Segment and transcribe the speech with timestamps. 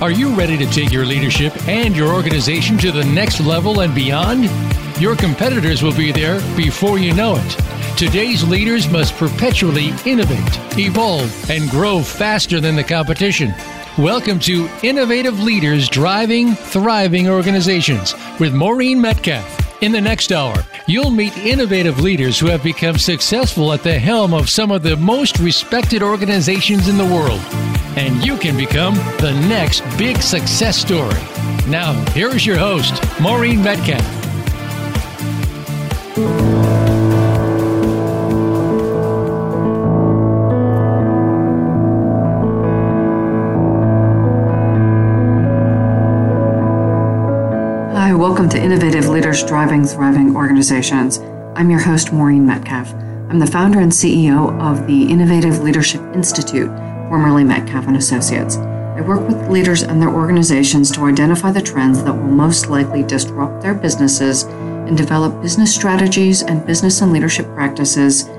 [0.00, 3.92] Are you ready to take your leadership and your organization to the next level and
[3.92, 4.44] beyond?
[5.00, 7.98] Your competitors will be there before you know it.
[7.98, 13.52] Today's leaders must perpetually innovate, evolve, and grow faster than the competition.
[13.98, 19.67] Welcome to Innovative Leaders Driving Thriving Organizations with Maureen Metcalf.
[19.80, 20.56] In the next hour,
[20.88, 24.96] you'll meet innovative leaders who have become successful at the helm of some of the
[24.96, 27.40] most respected organizations in the world.
[27.96, 31.22] And you can become the next big success story.
[31.70, 34.18] Now, here's your host, Maureen Metcalf.
[48.38, 51.18] Welcome to Innovative Leaders Driving Thriving Organizations.
[51.56, 52.94] I'm your host, Maureen Metcalf.
[52.94, 56.68] I'm the founder and CEO of the Innovative Leadership Institute,
[57.08, 58.56] formerly Metcalf and Associates.
[58.56, 63.02] I work with leaders and their organizations to identify the trends that will most likely
[63.02, 68.30] disrupt their businesses and develop business strategies and business and leadership practices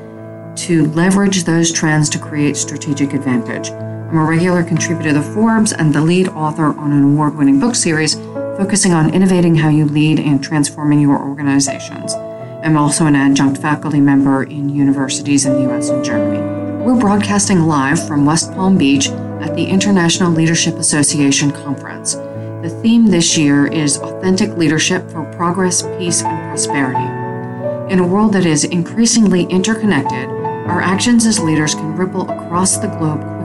[0.64, 3.72] to leverage those trends to create strategic advantage.
[3.72, 7.76] I'm a regular contributor to Forbes and the lead author on an award winning book
[7.76, 8.16] series
[8.60, 12.14] focusing on innovating how you lead and transforming your organizations.
[12.62, 16.84] I'm also an adjunct faculty member in universities in the US and Germany.
[16.84, 19.08] We're broadcasting live from West Palm Beach
[19.40, 22.16] at the International Leadership Association Conference.
[22.16, 27.94] The theme this year is Authentic Leadership for Progress, Peace, and Prosperity.
[27.94, 30.28] In a world that is increasingly interconnected,
[30.68, 33.39] our actions as leaders can ripple across the globe.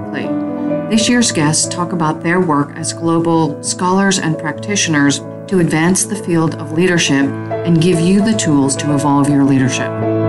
[0.91, 5.19] This year's guests talk about their work as global scholars and practitioners
[5.49, 10.23] to advance the field of leadership and give you the tools to evolve your leadership.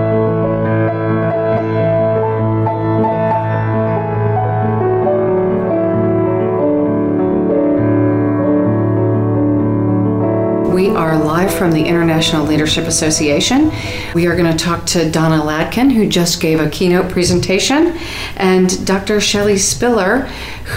[11.58, 13.72] From the International Leadership Association.
[14.14, 17.98] We are going to talk to Donna Ladkin, who just gave a keynote presentation,
[18.36, 19.18] and Dr.
[19.18, 20.22] Chellie Spiller,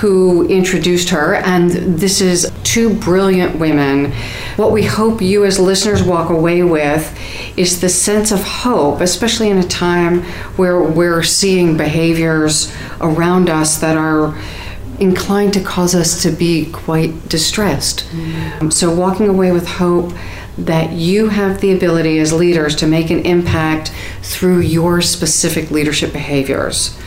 [0.01, 1.35] who introduced her.
[1.35, 4.13] And this is two brilliant women.
[4.55, 7.19] What we hope you, as listeners, walk away with
[7.57, 10.23] is the sense of hope, especially in a time
[10.57, 14.39] where we're seeing behaviors around us that are
[15.01, 18.05] inclined to cause us to be quite distressed.
[18.11, 18.73] Mm.
[18.73, 20.13] So, walking away with hope
[20.59, 23.93] that you have the ability as leaders to make an impact
[24.23, 26.99] through your specific leadership behaviors.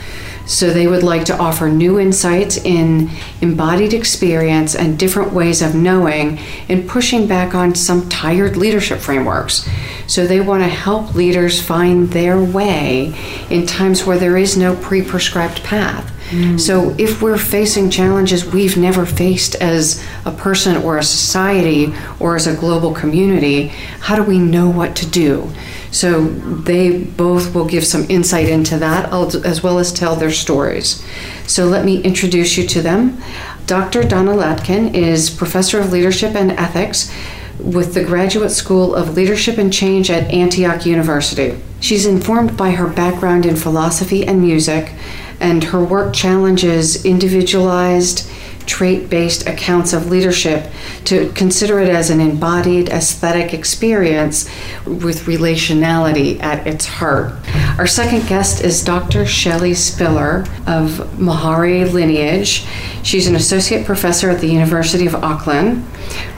[0.44, 5.76] So, they would like to offer new insights in embodied experience and different ways of
[5.76, 9.68] knowing and pushing back on some tired leadership frameworks.
[10.08, 13.14] So, they want to help leaders find their way
[13.50, 16.12] in times where there is no pre prescribed path.
[16.58, 22.36] So, if we're facing challenges we've never faced as a person or a society or
[22.36, 23.68] as a global community,
[24.00, 25.50] how do we know what to do?
[25.90, 29.12] So, they both will give some insight into that
[29.44, 31.04] as well as tell their stories.
[31.46, 33.22] So, let me introduce you to them.
[33.66, 34.02] Dr.
[34.02, 37.12] Donna Ladkin is Professor of Leadership and Ethics
[37.58, 41.60] with the Graduate School of Leadership and Change at Antioch University.
[41.80, 44.92] She's informed by her background in philosophy and music
[45.42, 48.30] and her work challenges individualized,
[48.64, 50.70] trait based accounts of leadership
[51.04, 54.48] to consider it as an embodied aesthetic experience
[54.86, 57.32] with relationality at its heart.
[57.76, 59.24] Our second guest is Dr.
[59.24, 62.64] Chellie Spiller of Maori Lineage.
[63.02, 65.84] She's an associate professor at the University of Auckland.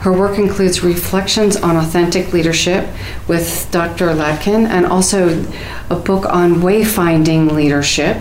[0.00, 2.88] Her work includes reflections on authentic leadership
[3.28, 4.06] with Dr.
[4.06, 5.44] Ladkin and also
[5.90, 8.16] a book on wayfinding leadership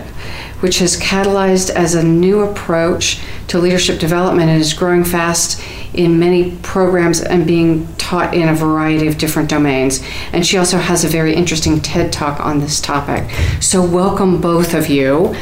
[0.64, 6.18] which has catalyzed as a new approach to leadership development and is growing fast in
[6.18, 10.02] many programs and being taught in a variety of different domains.
[10.32, 13.30] And she also has a very interesting TED talk on this topic.
[13.60, 15.36] So, welcome both of you.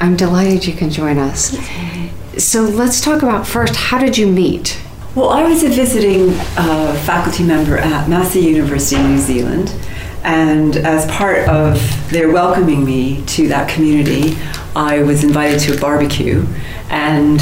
[0.00, 1.56] I'm delighted you can join us.
[2.36, 4.80] So, let's talk about first how did you meet?
[5.14, 9.72] Well, I was a visiting uh, faculty member at Massey University in New Zealand
[10.26, 11.78] and as part of
[12.10, 14.36] their welcoming me to that community,
[14.74, 16.44] I was invited to a barbecue.
[16.90, 17.40] And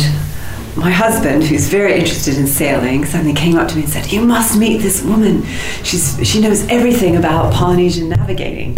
[0.76, 4.23] my husband, who's very interested in sailing, suddenly came up to me and said, "You
[4.23, 5.44] must meet this woman.
[5.85, 8.76] She's she knows everything about Polynesian navigating."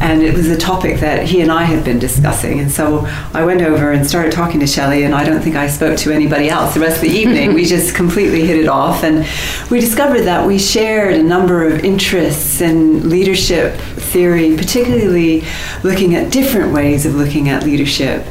[0.00, 2.58] And it was a topic that he and I had been discussing.
[2.58, 5.68] And so I went over and started talking to Chellie, and I don't think I
[5.68, 7.54] spoke to anybody else the rest of the evening.
[7.54, 9.24] we just completely hit it off, and
[9.70, 15.44] we discovered that we shared a number of interests in leadership theory, particularly
[15.84, 18.26] looking at different ways of looking at leadership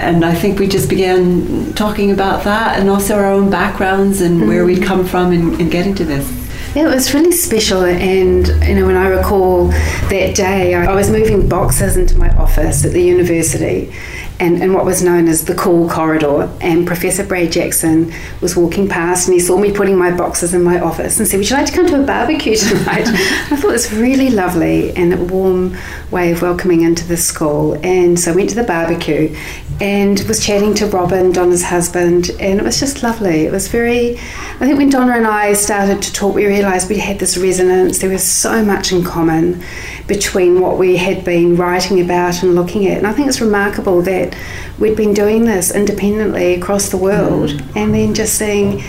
[0.00, 4.42] and I think we just began talking about that and also our own backgrounds and
[4.42, 4.48] mm.
[4.48, 6.40] where we'd come from in, in getting to this.
[6.74, 7.84] Yeah, it was really special.
[7.84, 12.84] And, you know, when I recall that day, I was moving boxes into my office
[12.84, 13.92] at the university
[14.38, 16.48] and, and what was known as the cool corridor.
[16.60, 20.62] And Professor Brad Jackson was walking past and he saw me putting my boxes in
[20.62, 23.08] my office and said, Would you like to come to a barbecue tonight?
[23.08, 25.76] I thought it was really lovely and a warm
[26.12, 27.74] way of welcoming into the school.
[27.84, 29.36] And so I went to the barbecue
[29.80, 33.46] and was chatting to Robin, Donna's husband, and it was just lovely.
[33.46, 36.98] It was very, I think when Donna and I started to talk, we realised we
[36.98, 37.98] had this resonance.
[37.98, 39.62] There was so much in common
[40.06, 42.98] between what we had been writing about and looking at.
[42.98, 44.36] And I think it's remarkable that
[44.78, 47.76] we'd been doing this independently across the world mm.
[47.76, 48.82] and then just seeing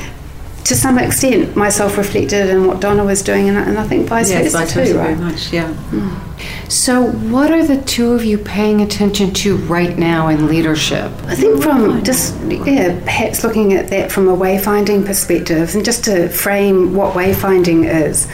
[0.64, 4.30] to some extent myself reflected in what Donna was doing and, and I think vice
[4.30, 5.16] yes, versa too, right?
[5.16, 5.74] Very much, yeah.
[5.90, 6.72] Mm.
[6.72, 11.12] So what are the two of you paying attention to right now in leadership?
[11.26, 16.06] I think from just yeah, perhaps looking at that from a wayfinding perspective and just
[16.06, 18.32] to frame what wayfinding is.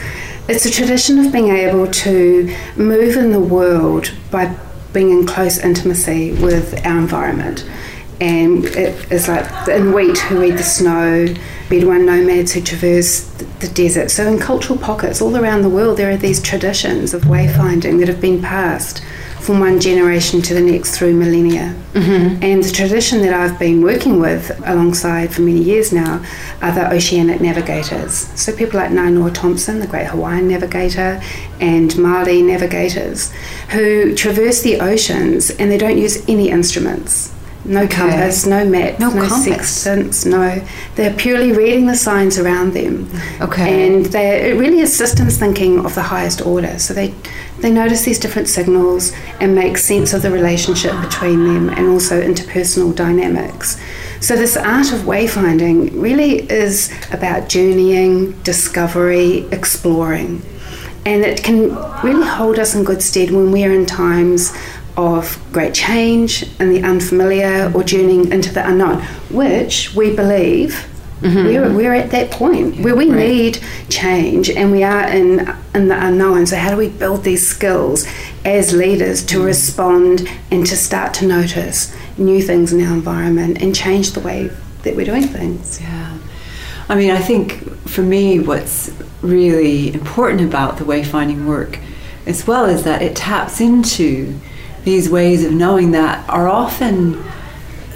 [0.48, 4.56] It's a tradition of being able to move in the world by
[4.92, 7.68] being in close intimacy with our environment.
[8.20, 11.34] And it is like Inuit who eat the snow,
[11.68, 13.20] Bedouin nomads who traverse
[13.60, 14.10] the desert.
[14.10, 18.08] So, in cultural pockets all around the world, there are these traditions of wayfinding that
[18.08, 19.02] have been passed
[19.48, 21.74] from one generation to the next through millennia.
[21.94, 22.42] Mm-hmm.
[22.42, 26.22] And the tradition that I've been working with alongside for many years now
[26.60, 28.12] are the oceanic navigators.
[28.38, 31.22] So people like Nainoa Thompson, the great Hawaiian navigator,
[31.60, 33.32] and Māori navigators,
[33.70, 37.32] who traverse the oceans and they don't use any instruments.
[37.68, 37.96] No okay.
[37.96, 40.64] compass, no map, no, no sextants, no.
[40.94, 43.10] They're purely reading the signs around them.
[43.42, 43.86] Okay.
[43.86, 46.78] And they it really is systems thinking of the highest order.
[46.78, 47.14] So they
[47.60, 52.22] they notice these different signals and make sense of the relationship between them and also
[52.22, 53.78] interpersonal dynamics.
[54.20, 60.42] So this art of wayfinding really is about journeying, discovery, exploring.
[61.04, 64.52] And it can really hold us in good stead when we're in times
[64.98, 69.00] of great change and the unfamiliar or journeying into the unknown,
[69.30, 70.86] which we believe
[71.20, 71.46] Mm-hmm.
[71.46, 73.18] We're, we're at that point where we right.
[73.18, 73.58] need
[73.88, 76.46] change and we are in, in the unknown.
[76.46, 78.06] So, how do we build these skills
[78.44, 79.46] as leaders to mm-hmm.
[79.46, 84.52] respond and to start to notice new things in our environment and change the way
[84.84, 85.80] that we're doing things?
[85.80, 86.18] Yeah.
[86.88, 91.80] I mean, I think for me, what's really important about the wayfinding work
[92.26, 94.38] as well is that it taps into
[94.84, 97.22] these ways of knowing that are often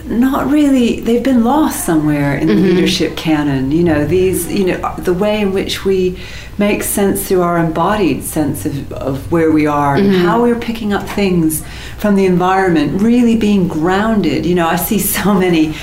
[0.05, 2.75] not really they've been lost somewhere in the mm-hmm.
[2.75, 6.19] leadership canon you know these you know the way in which we
[6.59, 10.13] make sense through our embodied sense of, of where we are mm-hmm.
[10.13, 11.65] and how we're picking up things
[11.99, 15.75] from the environment really being grounded you know i see so many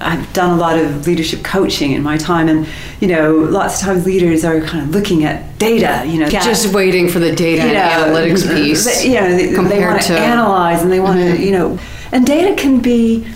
[0.00, 2.66] I've done a lot of leadership coaching in my time, and
[3.00, 6.04] you know, lots of times leaders are kind of looking at data.
[6.06, 8.84] You know, just waiting for the data you know, analytics piece.
[8.84, 11.42] They, you know, they, they want to analyze and they want to, mm-hmm.
[11.42, 11.78] you know,
[12.12, 13.26] and data can be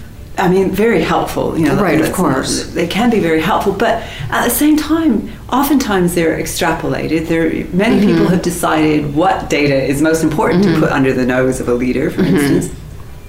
[0.40, 1.58] I mean, very helpful.
[1.58, 2.00] You know, right?
[2.00, 7.26] Of course, they can be very helpful, but at the same time, oftentimes they're extrapolated.
[7.26, 8.06] There, many mm-hmm.
[8.06, 10.74] people have decided what data is most important mm-hmm.
[10.74, 12.36] to put under the nose of a leader, for mm-hmm.
[12.36, 12.80] instance,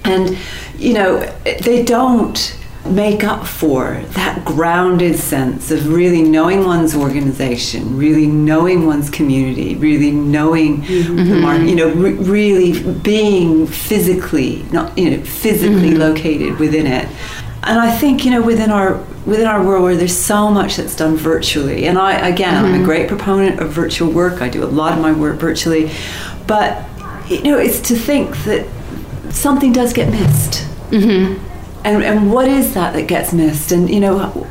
[0.04, 0.38] and
[0.78, 1.20] you know,
[1.60, 8.86] they don't make up for that grounded sense of really knowing one's organization, really knowing
[8.86, 11.16] one's community, really knowing mm-hmm.
[11.16, 16.00] the market, you know, re- really being physically, not you know, physically mm-hmm.
[16.00, 17.08] located within it.
[17.64, 20.96] And I think you know within our within our world where there's so much that's
[20.96, 22.64] done virtually, and I again mm-hmm.
[22.64, 22.84] I'm a mm-hmm.
[22.84, 24.42] great proponent of virtual work.
[24.42, 25.92] I do a lot of my work virtually,
[26.48, 26.84] but
[27.28, 28.66] you know it's to think that
[29.30, 30.66] something does get missed.
[30.90, 31.51] Mm-hmm
[31.84, 33.72] and, and what is that that gets missed?
[33.72, 34.46] And you know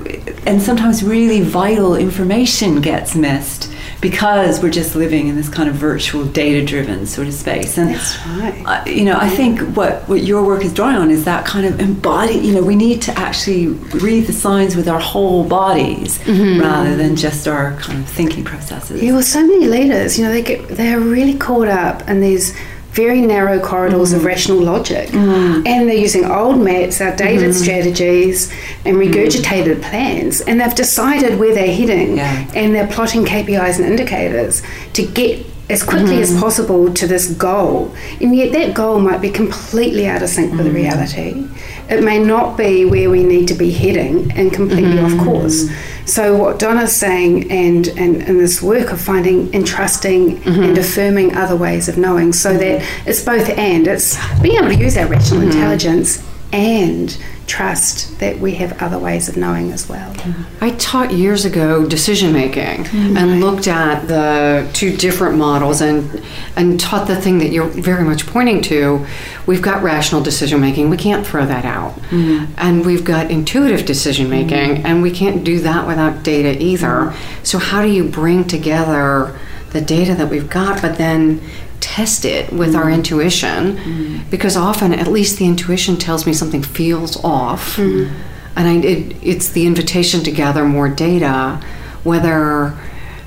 [0.46, 3.72] and sometimes really vital information gets missed
[4.02, 7.78] because we're just living in this kind of virtual data driven sort of space.
[7.78, 8.64] And that's right.
[8.66, 11.66] Uh, you know i think what what your work is drawing on is that kind
[11.66, 16.18] of embody you know we need to actually read the signs with our whole bodies
[16.20, 16.60] mm-hmm.
[16.60, 19.02] rather than just our kind of thinking processes.
[19.02, 22.56] Yeah well so many leaders you know they get they're really caught up in these
[22.92, 24.18] very narrow corridors mm.
[24.18, 25.10] of rational logic.
[25.10, 25.66] Mm.
[25.66, 27.54] And they're using old maps, outdated mm.
[27.54, 28.52] strategies,
[28.86, 30.42] and regurgitated plans.
[30.42, 32.18] And they've decided where they're heading.
[32.18, 32.52] Yeah.
[32.54, 34.62] And they're plotting KPIs and indicators
[34.94, 36.42] to get as quickly as mm-hmm.
[36.42, 37.96] possible to this goal.
[38.20, 40.74] And yet that goal might be completely out of sync with mm.
[40.74, 41.48] reality.
[41.92, 45.26] It may not be where we need to be heading and completely off mm.
[45.26, 45.70] course.
[46.06, 50.64] So what Donna's saying and, and, and this work of finding and trusting mm-hmm.
[50.64, 54.76] and affirming other ways of knowing so that it's both and it's being able to
[54.76, 55.52] use our rational mm-hmm.
[55.52, 57.18] intelligence and
[57.52, 60.16] trust that we have other ways of knowing as well.
[60.62, 63.18] I taught years ago decision making mm-hmm.
[63.18, 66.24] and looked at the two different models and
[66.56, 69.06] and taught the thing that you're very much pointing to.
[69.48, 71.92] We've got rational decision making, we can't throw that out.
[72.10, 72.54] Mm-hmm.
[72.58, 74.86] And we've got intuitive decision making mm-hmm.
[74.86, 76.88] and we can't do that without data either.
[76.88, 77.44] Mm-hmm.
[77.44, 79.38] So how do you bring together
[79.72, 81.42] the data that we've got but then
[81.82, 82.94] test it with our mm-hmm.
[82.94, 84.30] intuition mm-hmm.
[84.30, 88.14] because often at least the intuition tells me something feels off mm-hmm.
[88.56, 91.62] and I, it, it's the invitation to gather more data
[92.04, 92.78] whether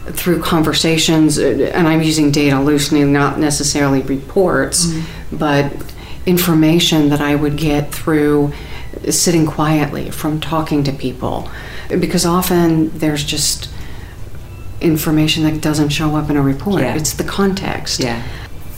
[0.06, 4.94] through conversations uh, and i'm using data loosely not necessarily reports
[5.32, 5.72] but
[6.26, 8.52] information that i would get through
[9.10, 11.50] sitting quietly from talking to people
[11.88, 13.68] because often there's just
[14.80, 16.82] information that doesn't show up in a report.
[16.82, 16.94] Yeah.
[16.94, 18.00] It's the context.
[18.00, 18.22] Yeah.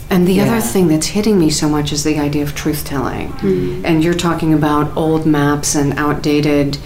[0.08, 0.44] And the yeah.
[0.44, 3.28] other thing that's hitting me so much is the idea of truth telling.
[3.32, 3.84] Mm-hmm.
[3.84, 6.78] And you're talking about old maps and outdated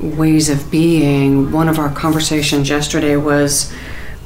[0.00, 1.52] ways of being.
[1.52, 3.72] One of our conversations yesterday was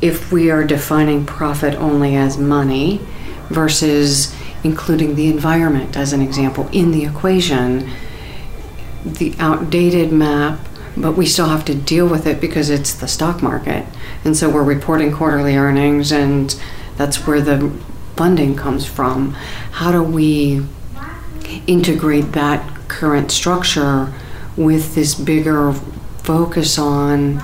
[0.02, 3.00] if we are defining profit only as money
[3.50, 7.90] versus including the environment as an example in the equation,
[9.04, 10.58] the outdated map,
[10.96, 13.86] but we still have to deal with it because it's the stock market.
[14.24, 16.54] And so we're reporting quarterly earnings, and
[16.96, 17.72] that's where the
[18.20, 19.32] funding comes from.
[19.80, 20.62] How do we
[21.66, 24.12] integrate that current structure
[24.58, 25.72] with this bigger
[26.22, 27.42] focus on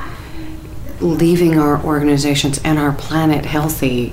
[1.01, 4.13] leaving our organizations and our planet healthy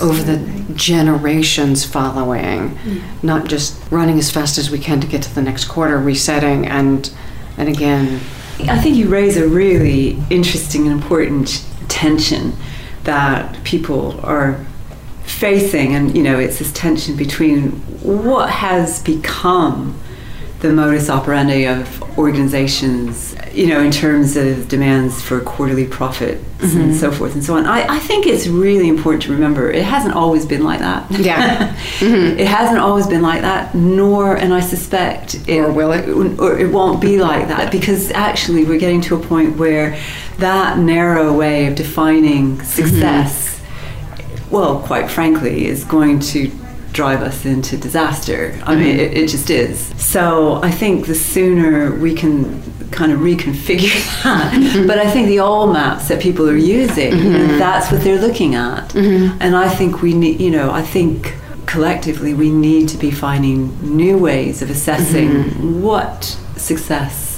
[0.00, 0.38] over the
[0.76, 3.26] generations following, mm-hmm.
[3.26, 6.64] not just running as fast as we can to get to the next quarter, resetting
[6.64, 7.12] and
[7.56, 8.20] and again.
[8.68, 12.52] I think you raise a really interesting and important tension
[13.02, 14.64] that people are
[15.24, 17.70] facing, and you know, it's this tension between
[18.02, 20.00] what has become
[20.64, 26.80] the modus operandi of organizations, you know, in terms of demands for quarterly profits mm-hmm.
[26.80, 27.66] and so forth and so on.
[27.66, 31.10] I, I, think it's really important to remember it hasn't always been like that.
[31.10, 31.74] Yeah.
[31.98, 32.38] mm-hmm.
[32.38, 36.08] It hasn't always been like that, nor, and I suspect it, or will it?
[36.40, 40.00] Or it won't be like that because actually we're getting to a point where
[40.38, 43.48] that narrow way of defining success.
[43.48, 43.53] Mm-hmm
[44.54, 46.50] well, quite frankly, is going to
[46.92, 48.58] drive us into disaster.
[48.64, 49.92] I mean, it, it, just is.
[50.00, 54.86] So I think the sooner we can kind of reconfigure that, mm-hmm.
[54.86, 57.58] but I think the old maps that people are using, mm-hmm.
[57.58, 58.90] that's what they're looking at.
[58.90, 59.38] Mm-hmm.
[59.40, 61.34] And I think we need, you know, I think
[61.66, 65.82] collectively we need to be finding new ways of assessing mm-hmm.
[65.82, 66.24] what
[66.56, 67.33] success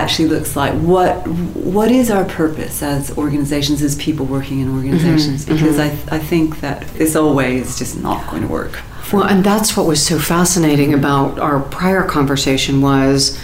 [0.00, 0.74] actually looks like.
[0.74, 5.44] What what is our purpose as organizations, as people working in organizations?
[5.44, 6.14] Mm-hmm, because mm-hmm.
[6.14, 8.80] I, I think that this old way is just not going to work.
[9.12, 13.38] Well, and that's what was so fascinating about our prior conversation was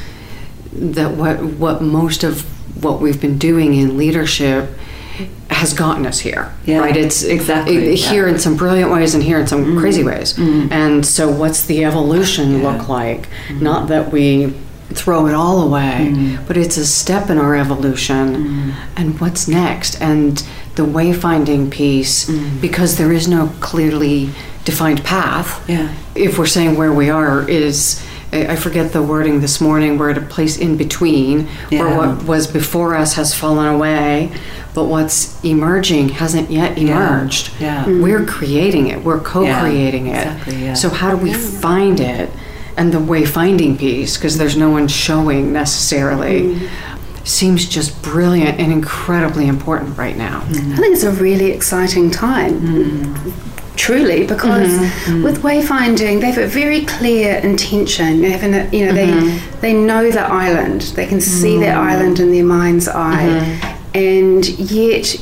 [0.72, 2.42] that what what most of
[2.82, 4.70] what we've been doing in leadership
[5.50, 6.54] has gotten us here.
[6.64, 6.96] Yeah, right?
[6.96, 8.10] It's exactly it, yeah.
[8.10, 9.78] here in some brilliant ways and here in some mm-hmm.
[9.78, 10.34] crazy ways.
[10.34, 10.72] Mm-hmm.
[10.72, 12.70] And so, what's the evolution yeah.
[12.70, 13.28] look like?
[13.48, 13.62] Mm-hmm.
[13.62, 14.54] Not that we
[14.90, 16.46] throw it all away, mm.
[16.46, 18.34] but it's a step in our evolution.
[18.34, 18.74] Mm.
[18.96, 20.00] And what's next?
[20.00, 20.38] And
[20.74, 22.60] the wayfinding piece, mm.
[22.60, 24.30] because there is no clearly
[24.64, 25.68] defined path.
[25.68, 25.94] Yeah.
[26.14, 28.04] If we're saying where we are is.
[28.32, 29.98] I forget the wording this morning.
[29.98, 31.80] We're at a place in between yeah.
[31.80, 34.30] where what was before us has fallen away,
[34.72, 37.50] but what's emerging hasn't yet emerged.
[37.58, 37.88] Yeah.
[37.88, 38.00] yeah.
[38.00, 39.02] We're creating it.
[39.02, 40.36] We're co-creating yeah.
[40.36, 40.46] it.
[40.46, 42.30] Exactly, so how do we find it?
[42.76, 47.26] And the wayfinding piece because there's no one showing necessarily mm.
[47.26, 50.40] seems just brilliant and incredibly important right now.
[50.42, 50.72] Mm.
[50.72, 52.60] I think it's a really exciting time.
[52.60, 53.32] Mm.
[53.76, 55.22] Truly, because mm-hmm.
[55.22, 58.20] with wayfinding, they have a very clear intention.
[58.20, 59.60] They have, an, you know, mm-hmm.
[59.60, 60.82] they they know the island.
[60.96, 63.96] They can see their island in their mind's eye, mm-hmm.
[63.96, 65.16] and yet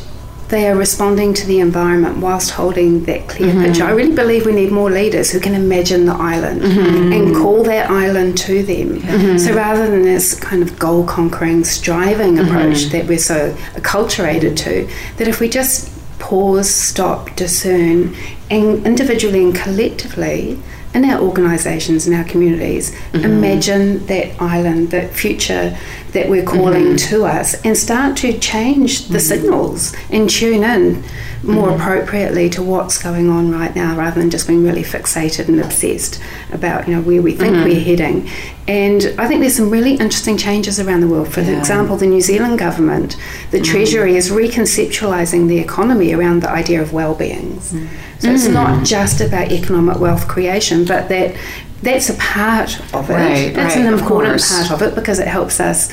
[0.49, 3.64] they are responding to the environment whilst holding that clear mm-hmm.
[3.64, 3.85] picture.
[3.85, 7.12] I really believe we need more leaders who can imagine the island mm-hmm.
[7.12, 9.00] and call that island to them.
[9.00, 9.38] Mm-hmm.
[9.38, 12.49] So rather than this kind of goal conquering, striving mm-hmm.
[12.49, 14.88] approach that we're so acculturated to,
[15.19, 18.14] that if we just pause, stop, discern,
[18.50, 20.59] and individually and collectively,
[20.95, 23.25] in our organisations, in our communities, mm-hmm.
[23.25, 25.76] imagine that island, that future
[26.12, 27.09] that we're calling mm-hmm.
[27.09, 29.18] to us, and start to change the mm-hmm.
[29.18, 31.04] signals and tune in
[31.42, 31.80] more mm-hmm.
[31.80, 36.21] appropriately to what's going on right now, rather than just being really fixated and obsessed
[36.52, 37.64] about you know where we think mm-hmm.
[37.64, 38.28] we're heading.
[38.66, 41.33] And I think there's some really interesting changes around the world.
[41.33, 41.59] For yeah.
[41.59, 43.16] example, the New Zealand government,
[43.50, 43.64] the mm.
[43.64, 47.57] Treasury is reconceptualising the economy around the idea of well-being.
[47.57, 47.88] Mm.
[48.18, 48.87] So it's not mm.
[48.87, 51.35] just about economic wealth creation, but that
[51.83, 53.14] that's a part of it.
[53.14, 55.90] Right, that's right, an important part of it because it helps us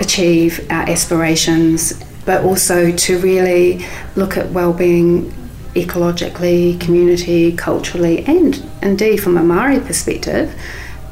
[0.00, 3.84] achieve our aspirations, but also to really
[4.16, 5.32] look at well-being
[5.74, 10.54] ecologically, community, culturally, and indeed from a Maori perspective,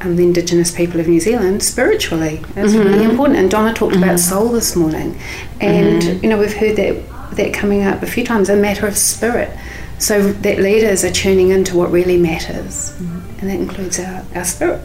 [0.01, 2.37] um, the Indigenous people of New Zealand, spiritually.
[2.55, 3.11] That's really mm-hmm.
[3.11, 3.39] important.
[3.39, 4.17] And Donna talked about mm-hmm.
[4.17, 5.63] soul this morning, mm-hmm.
[5.63, 7.03] and you know we've heard that
[7.37, 8.49] that coming up a few times.
[8.49, 9.57] A matter of spirit.
[9.99, 14.81] So that leaders are tuning into what really matters, and that includes our, our spirit.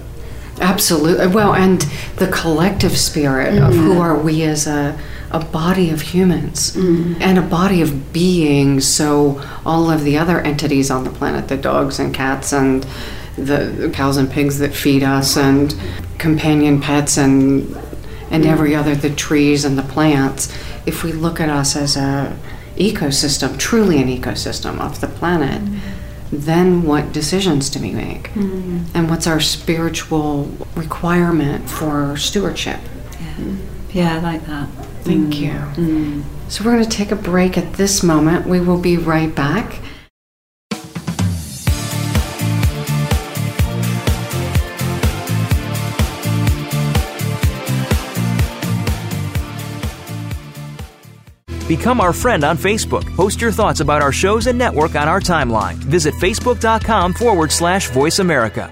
[0.59, 1.27] Absolutely.
[1.27, 1.81] Well, and
[2.17, 4.99] the collective spirit of who are we as a,
[5.33, 7.19] a body of humans mm.
[7.19, 8.87] and a body of beings.
[8.87, 12.85] So, all of the other entities on the planet, the dogs and cats and
[13.35, 15.75] the cows and pigs that feed us, and
[16.19, 17.75] companion pets and
[18.29, 18.79] and every mm.
[18.79, 20.55] other the trees and the plants.
[20.85, 22.37] If we look at us as a
[22.77, 25.79] ecosystem, truly an ecosystem of the planet, mm.
[26.31, 28.29] then what decisions do we make?
[28.93, 32.79] And what's our spiritual requirement for stewardship?
[33.91, 34.67] Yeah, I like that.
[35.03, 35.39] Thank mm.
[35.39, 35.51] you.
[35.83, 36.23] Mm.
[36.49, 38.47] So we're going to take a break at this moment.
[38.47, 39.79] We will be right back.
[51.67, 53.03] Become our friend on Facebook.
[53.15, 55.75] Post your thoughts about our shows and network on our timeline.
[55.75, 58.71] Visit facebook.com forward slash voice America.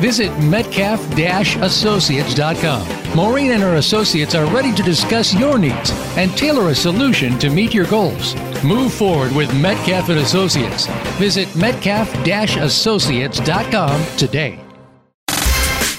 [0.00, 3.16] Visit metcalf-associates.com.
[3.16, 7.50] Maureen and her associates are ready to discuss your needs and tailor a solution to
[7.50, 8.34] meet your goals.
[8.64, 10.86] Move forward with Metcalf and Associates.
[11.18, 14.69] Visit metcalf-associates.com today.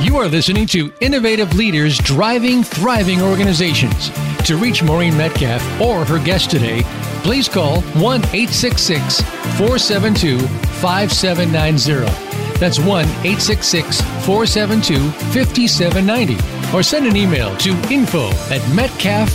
[0.00, 4.08] You are listening to Innovative Leaders Driving Thriving Organizations.
[4.46, 6.80] To reach Maureen Metcalf or her guest today,
[7.22, 9.20] please call 1 866
[9.58, 10.38] 472
[10.80, 12.58] 5790.
[12.58, 16.74] That's 1 866 472 5790.
[16.74, 19.30] Or send an email to info at metcalf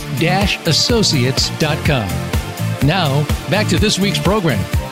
[0.66, 2.08] associates.com.
[2.84, 4.85] Now, back to this week's program.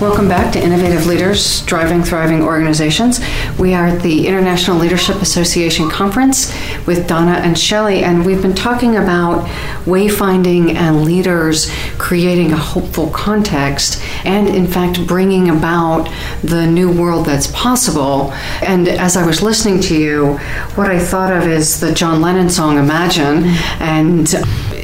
[0.00, 3.18] Welcome back to Innovative Leaders Driving Thriving Organizations.
[3.58, 6.54] We are at the International Leadership Association Conference
[6.86, 9.44] with Donna and Chellie, and we've been talking about
[9.86, 16.08] wayfinding and leaders creating a hopeful context and, in fact, bringing about
[16.44, 18.30] the new world that's possible.
[18.62, 20.36] And as I was listening to you,
[20.76, 23.46] what I thought of is the John Lennon song Imagine,
[23.80, 24.32] and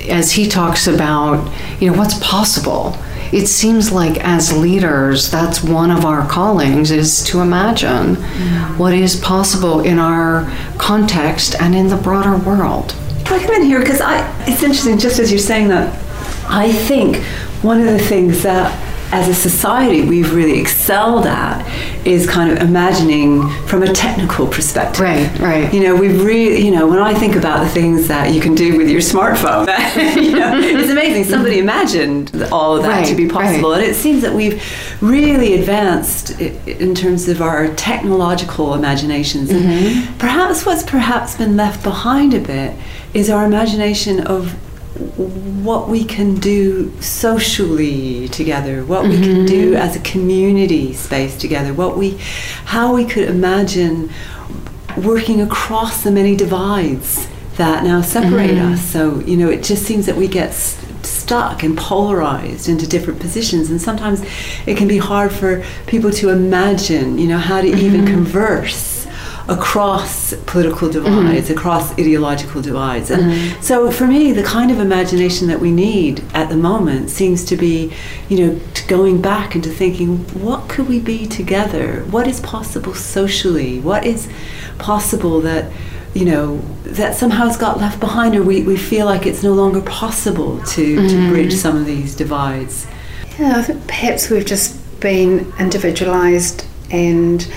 [0.09, 2.99] as he talks about, you know, what's possible
[3.35, 8.79] it seems like as leaders that's one of our callings is to imagine mm.
[8.79, 12.95] what is possible in our context and in the broader world
[13.27, 14.21] I come in here because I.
[14.47, 15.93] It's interesting, just as you're saying that.
[16.47, 17.17] I think
[17.63, 18.71] one of the things that,
[19.13, 21.65] as a society, we've really excelled at
[22.07, 25.01] is kind of imagining from a technical perspective.
[25.01, 28.33] right right You know, we've really, you know, when I think about the things that
[28.35, 29.67] you can do with your smartphone,
[30.17, 31.25] you know, it's amazing.
[31.25, 33.83] Somebody imagined all of that to be possible, right.
[33.83, 34.63] and it seems that we've
[35.01, 39.51] really advanced in terms of our technological imaginations.
[39.51, 40.19] And mm-hmm.
[40.19, 42.77] perhaps what's perhaps been left behind a bit
[43.15, 44.57] is our imagination of
[44.95, 51.75] what we can do socially together, what we can do as a community space together,
[51.75, 52.17] what we,
[52.67, 54.11] how we could imagine
[54.99, 58.85] working across the many divides that now separate us.
[58.85, 63.21] So you know, it just seems that we get s- stuck and polarized into different
[63.21, 63.71] positions.
[63.71, 64.23] And sometimes
[64.67, 68.15] it can be hard for people to imagine, you know, how to even mm-hmm.
[68.15, 68.94] converse
[69.49, 71.59] across political divides, mm-hmm.
[71.59, 73.11] across ideological divides.
[73.11, 73.61] And mm-hmm.
[73.61, 77.57] so for me, the kind of imagination that we need at the moment seems to
[77.57, 77.93] be,
[78.29, 82.05] you know, going back into thinking, what could we be together?
[82.11, 83.81] What is possible socially?
[83.81, 84.29] What is
[84.79, 85.71] possible that
[86.15, 89.53] you know, that somehow has got left behind or we, we feel like it's no
[89.53, 91.09] longer possible to, mm.
[91.11, 92.87] to bridge some of these divides.
[93.37, 97.51] Yeah, I think perhaps we've just been individualized and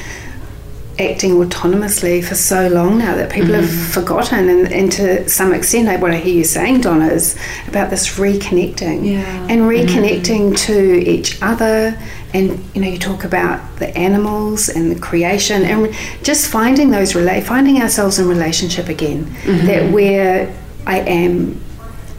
[1.00, 3.66] acting autonomously for so long now that people mm-hmm.
[3.66, 7.90] have forgotten and, and, to some extent what I hear you saying Donna is about
[7.90, 9.48] this reconnecting yeah.
[9.50, 10.56] and reconnecting mm-hmm.
[10.56, 11.98] to each other
[12.34, 17.14] and you know you talk about the animals and the creation and just finding those
[17.14, 19.68] rela- finding ourselves in relationship again mm-hmm.
[19.68, 20.54] that where
[20.86, 21.62] I am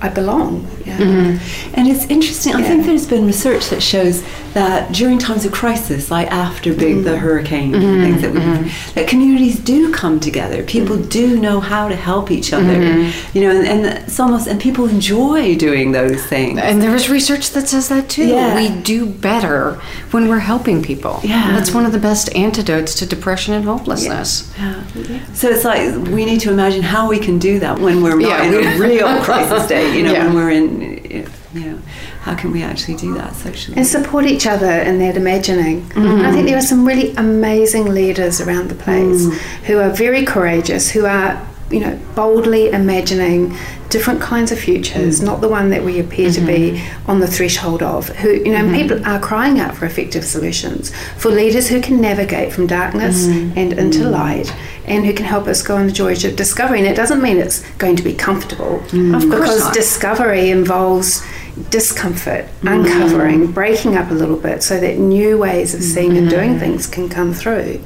[0.01, 0.67] I belong.
[0.85, 0.99] Yeah.
[0.99, 1.75] Mm-hmm.
[1.75, 2.53] And it's interesting.
[2.53, 2.61] Yeah.
[2.61, 4.23] I think there's been research that shows
[4.55, 7.05] that during times of crisis, like after big mm-hmm.
[7.05, 8.03] the hurricane mm-hmm.
[8.03, 8.95] things that we, mm-hmm.
[8.95, 10.63] that communities do come together.
[10.63, 11.09] People mm-hmm.
[11.09, 12.65] do know how to help each other.
[12.65, 13.37] Mm-hmm.
[13.37, 16.61] You know, and, and, it's almost and people enjoy doing those things.
[16.61, 18.27] And there is research that says that too.
[18.27, 18.55] Yeah.
[18.55, 19.75] We do better
[20.13, 21.21] when we're helping people.
[21.25, 24.53] Yeah, that's one of the best antidotes to depression and hopelessness.
[24.57, 24.85] Yeah.
[24.95, 25.33] yeah.
[25.33, 28.47] So it's like we need to imagine how we can do that when we're not
[28.47, 29.88] in a real crisis state.
[29.95, 31.79] You know, when we're in you know,
[32.21, 33.77] how can we actually do that socially?
[33.77, 35.83] And support each other in that imagining.
[35.91, 36.25] Mm.
[36.25, 39.35] I think there are some really amazing leaders around the place mm.
[39.65, 43.55] who are very courageous, who are, you know, boldly imagining
[43.91, 45.25] different kinds of futures, mm.
[45.25, 46.47] not the one that we appear mm-hmm.
[46.47, 47.11] to be mm-hmm.
[47.11, 48.09] on the threshold of.
[48.09, 48.75] Who, you know, mm-hmm.
[48.75, 53.57] people are crying out for effective solutions, for leaders who can navigate from darkness mm.
[53.57, 54.11] and into mm.
[54.11, 54.55] light
[54.87, 56.79] and who can help us go on the journey of discovery.
[56.79, 59.21] And it doesn't mean it's going to be comfortable, mm.
[59.21, 61.23] because discovery involves
[61.71, 62.75] discomfort, mm.
[62.75, 66.59] uncovering, breaking up a little bit so that new ways of seeing and doing mm.
[66.61, 67.83] things can come through.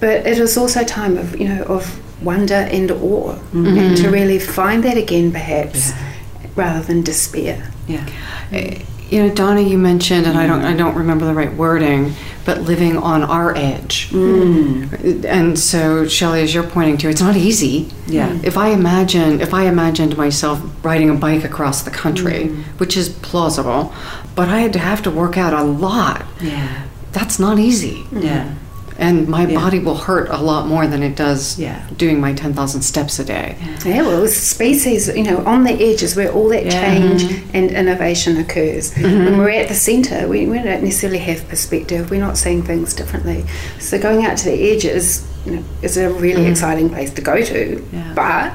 [0.00, 3.66] But it is also a time of, you know, of wonder and awe mm-hmm.
[3.78, 6.12] and to really find that again perhaps yeah.
[6.56, 7.70] rather than despair.
[7.86, 8.08] Yeah.
[8.52, 8.78] Uh,
[9.10, 12.14] you know, Donna, you mentioned, and I don't, I don't remember the right wording,
[12.46, 14.08] but living on our edge.
[14.08, 15.26] Mm.
[15.26, 17.90] And so, Chellie, as you're pointing to, it's not easy.
[18.06, 18.40] Yeah.
[18.42, 22.62] If I imagine, if I imagined myself riding a bike across the country, mm.
[22.80, 23.92] which is plausible,
[24.34, 26.24] but I had to have to work out a lot.
[26.40, 26.86] Yeah.
[27.12, 28.06] That's not easy.
[28.12, 28.54] Yeah
[29.02, 29.58] and my yeah.
[29.58, 31.86] body will hurt a lot more than it does yeah.
[31.96, 33.56] doing my 10,000 steps a day.
[33.60, 33.84] Yeah.
[33.84, 37.56] yeah, well, species, you know, on the edges where all that change mm-hmm.
[37.56, 38.92] and innovation occurs.
[38.94, 39.24] Mm-hmm.
[39.24, 42.94] When we're at the centre, we, we don't necessarily have perspective, we're not seeing things
[42.94, 43.44] differently.
[43.80, 46.52] So going out to the edges you know, is a really mm-hmm.
[46.52, 47.84] exciting place to go to,
[48.14, 48.52] but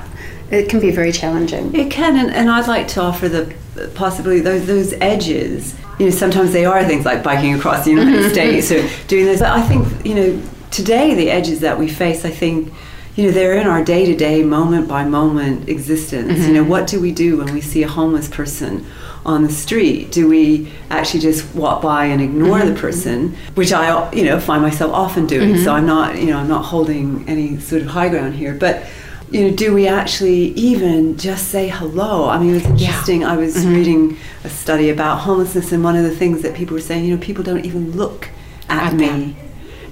[0.50, 1.76] it can be very challenging.
[1.76, 3.54] It can, and, and I'd like to offer the
[3.96, 8.20] possibility those those edges you know, sometimes they are things like biking across the United
[8.20, 8.30] mm-hmm.
[8.32, 9.40] States or doing this.
[9.40, 12.72] But I think, you know, today the edges that we face, I think,
[13.16, 16.34] you know, they're in our day to day, moment by moment existence.
[16.34, 16.48] Mm-hmm.
[16.48, 18.86] You know, what do we do when we see a homeless person
[19.26, 20.12] on the street?
[20.12, 22.76] Do we actually just walk by and ignore mm-hmm.
[22.76, 25.56] the person, which I, you know, find myself often doing.
[25.56, 25.64] Mm-hmm.
[25.64, 28.86] So I'm not, you know, I'm not holding any sort of high ground here, but
[29.32, 32.30] you know, do we actually even just say hello?
[32.30, 33.22] I mean, it was interesting.
[33.22, 33.34] Yeah.
[33.34, 33.74] I was mm-hmm.
[33.74, 37.16] reading a study about homelessness, and one of the things that people were saying, you
[37.16, 38.30] know, people don't even look
[38.70, 39.36] at, at me, them.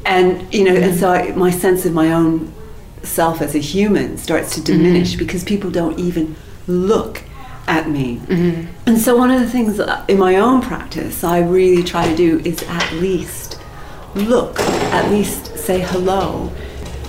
[0.05, 0.89] and you know, mm-hmm.
[0.89, 2.53] and so I, my sense of my own
[3.03, 5.19] self as a human starts to diminish mm-hmm.
[5.19, 6.35] because people don't even
[6.67, 7.21] look
[7.67, 8.17] at me.
[8.17, 8.71] Mm-hmm.
[8.85, 12.39] And so, one of the things in my own practice I really try to do
[12.39, 13.59] is at least
[14.13, 16.53] look, at least say hello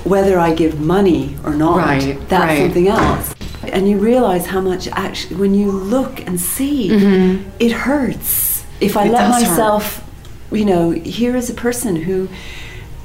[0.06, 2.58] whether I give money or not, right, that's right.
[2.62, 3.34] something else.
[3.62, 7.50] And you realize how much actually, when you look and see, mm-hmm.
[7.58, 8.64] it hurts.
[8.80, 10.04] If I it let myself,
[10.50, 10.58] hurt.
[10.58, 12.28] you know, here is a person who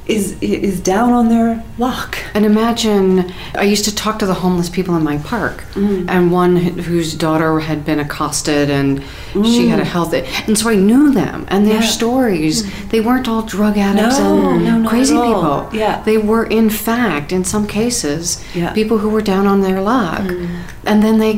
[0.08, 2.18] is is down on their luck.
[2.34, 6.10] And imagine, I used to talk to the homeless people in my park, mm.
[6.10, 9.02] and one whose daughter had been accosted, and
[9.34, 9.46] mm.
[9.46, 9.86] she had a mm.
[9.86, 11.88] health, and so I knew them and their yeah.
[11.88, 12.64] stories.
[12.64, 12.90] Mm.
[12.90, 15.70] They weren't all drug addicts no, and no, crazy people.
[15.72, 18.74] Yeah, they were in fact, in some cases, yeah.
[18.74, 20.64] people who were down on their luck, mm.
[20.86, 21.36] and then they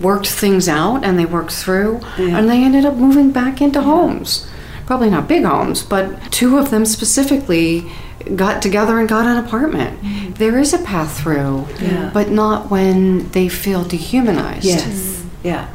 [0.00, 2.38] worked things out and they worked through, yeah.
[2.38, 4.46] and they ended up moving back into homes.
[4.86, 7.90] Probably not big homes, but two of them specifically
[8.36, 10.00] got together and got an apartment.
[10.00, 10.36] Mm.
[10.36, 12.10] There is a path through, yeah.
[12.12, 14.64] but not when they feel dehumanized.
[14.64, 14.84] Yes.
[14.84, 15.26] Mm.
[15.44, 15.68] Yeah.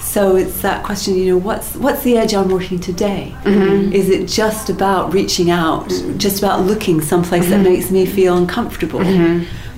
[0.00, 3.34] So it's that question, you know, what's what's the edge I'm working today?
[3.42, 3.92] Mm-hmm.
[3.92, 6.18] Is it just about reaching out, mm-hmm.
[6.18, 7.62] just about looking someplace mm-hmm.
[7.62, 9.00] that makes me feel uncomfortable?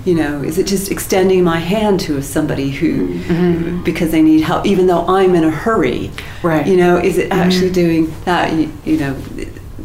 [0.01, 0.09] Mm-hmm.
[0.09, 3.83] You know, is it just extending my hand to somebody who, Mm-hmm.
[3.83, 6.11] because they need help, even though I'm in a hurry?
[6.43, 6.65] Right.
[6.67, 7.73] You know, is it actually Mm-hmm.
[7.73, 8.53] doing that?
[8.53, 9.15] You, you know,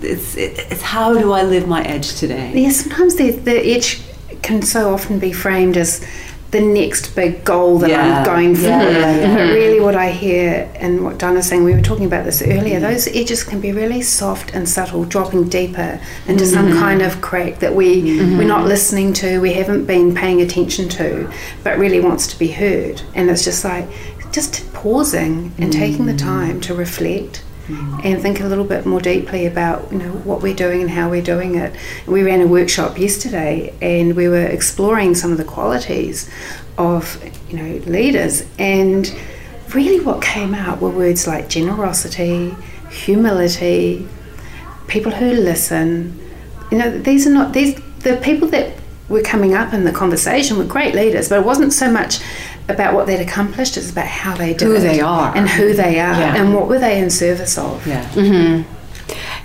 [0.02, 2.52] it's, it's how do I live my edge today?
[2.54, 4.00] Yeah, sometimes the, the edge
[4.42, 6.04] can so often be framed as
[6.50, 8.18] the next big goal that Yeah.
[8.18, 8.62] I'm going for.
[8.62, 9.34] Yeah, yeah.
[9.34, 12.78] But really, what I hear and what Donna's saying, we were talking about this earlier,
[12.78, 16.78] those edges can be really soft and subtle, dropping deeper into some mm-hmm.
[16.78, 18.46] kind of crack that we, we're mm-hmm.
[18.46, 21.30] not listening to, we haven't been paying attention to,
[21.64, 23.02] but really wants to be heard.
[23.14, 23.88] And it's just like,
[24.32, 26.18] just pausing and taking the mm.
[26.18, 30.54] time to reflect and think a little bit more deeply about you know what we're
[30.54, 31.74] doing and how we're doing it.
[32.06, 36.30] We ran a workshop yesterday, and we were exploring some of the qualities
[36.78, 39.12] of you know leaders, and
[39.74, 42.54] really what came out were words like generosity,
[42.90, 44.06] humility,
[44.86, 46.20] people who listen.
[46.70, 48.74] You know, these are not these the people that
[49.08, 52.20] were coming up in the conversation were great leaders, but it wasn't so much
[52.68, 55.34] about what they'd accomplished, it's about how they did Who it they are.
[55.36, 56.34] and who they are Yeah.
[56.36, 57.86] and what were they in service of.
[57.86, 58.06] Yeah.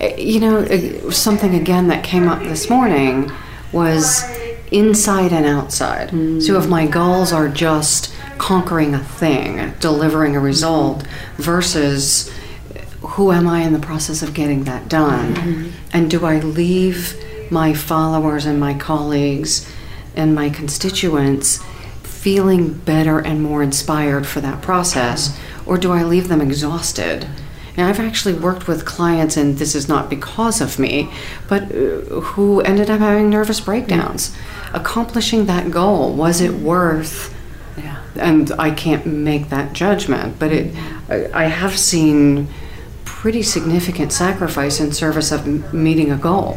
[0.00, 3.30] Uh, You know, uh, something again that came up this morning
[3.72, 4.24] was
[4.72, 6.10] inside and outside.
[6.42, 11.04] So if my goals are just conquering a thing, delivering a result,
[11.38, 12.28] versus
[13.02, 15.72] who am I in the process of getting that done?
[15.92, 17.14] And do I leave
[17.50, 19.66] my followers and my colleagues
[20.16, 21.60] and my constituents
[22.22, 25.36] feeling better and more inspired for that process?
[25.66, 27.26] Or do I leave them exhausted?
[27.76, 31.10] And I've actually worked with clients, and this is not because of me,
[31.48, 34.36] but uh, who ended up having nervous breakdowns.
[34.72, 37.34] Accomplishing that goal, was it worth?
[37.76, 38.00] Yeah.
[38.16, 40.76] And I can't make that judgment, but it,
[41.08, 42.48] I I have seen
[43.22, 46.56] pretty significant sacrifice in service of m- meeting a goal.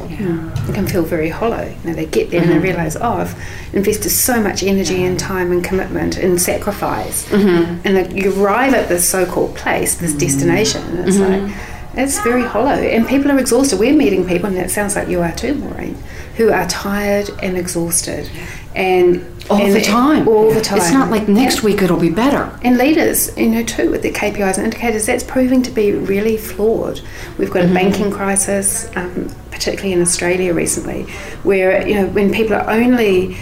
[0.68, 1.62] It can feel very hollow.
[1.62, 2.64] You know, they get there and they mm-hmm.
[2.64, 3.36] realise, oh, I've
[3.72, 7.30] invested so much energy and time and commitment and sacrifice.
[7.30, 7.82] Mm-hmm.
[7.86, 10.20] And then you arrive at this so-called place, this mm-hmm.
[10.22, 11.56] destination, and it's like,
[11.94, 12.72] it's very hollow.
[12.72, 13.80] And people are exhausted.
[13.80, 15.96] We're meeting people, and it sounds like you are too, Maureen,
[16.36, 18.28] who are tired and exhausted.
[18.74, 20.28] And All and- the time.
[20.28, 20.80] All the time.
[20.80, 22.58] It's not like next week it'll be better.
[22.64, 26.38] And leaders, you know, too, with their KPIs and indicators, that's proving to be really
[26.38, 27.02] flawed.
[27.38, 27.74] We've got a mm-hmm.
[27.74, 31.04] banking crisis, um, particularly in Australia recently,
[31.44, 33.38] where, you know, when people are only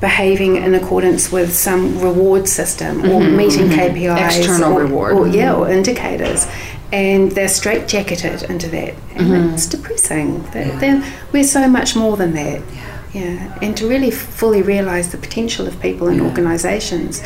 [0.00, 3.96] behaving in accordance with some reward system or mm-hmm, meeting mm-hmm.
[3.96, 5.12] KPIs, External or, reward.
[5.14, 6.46] or yeah, or indicators,
[6.92, 10.42] and they're straitjacketed into that, and it's depressing.
[10.50, 12.60] They're, they're, we're so much more than that.
[12.72, 12.83] Yeah,
[13.14, 17.22] and to really fully realise the potential of people and organisations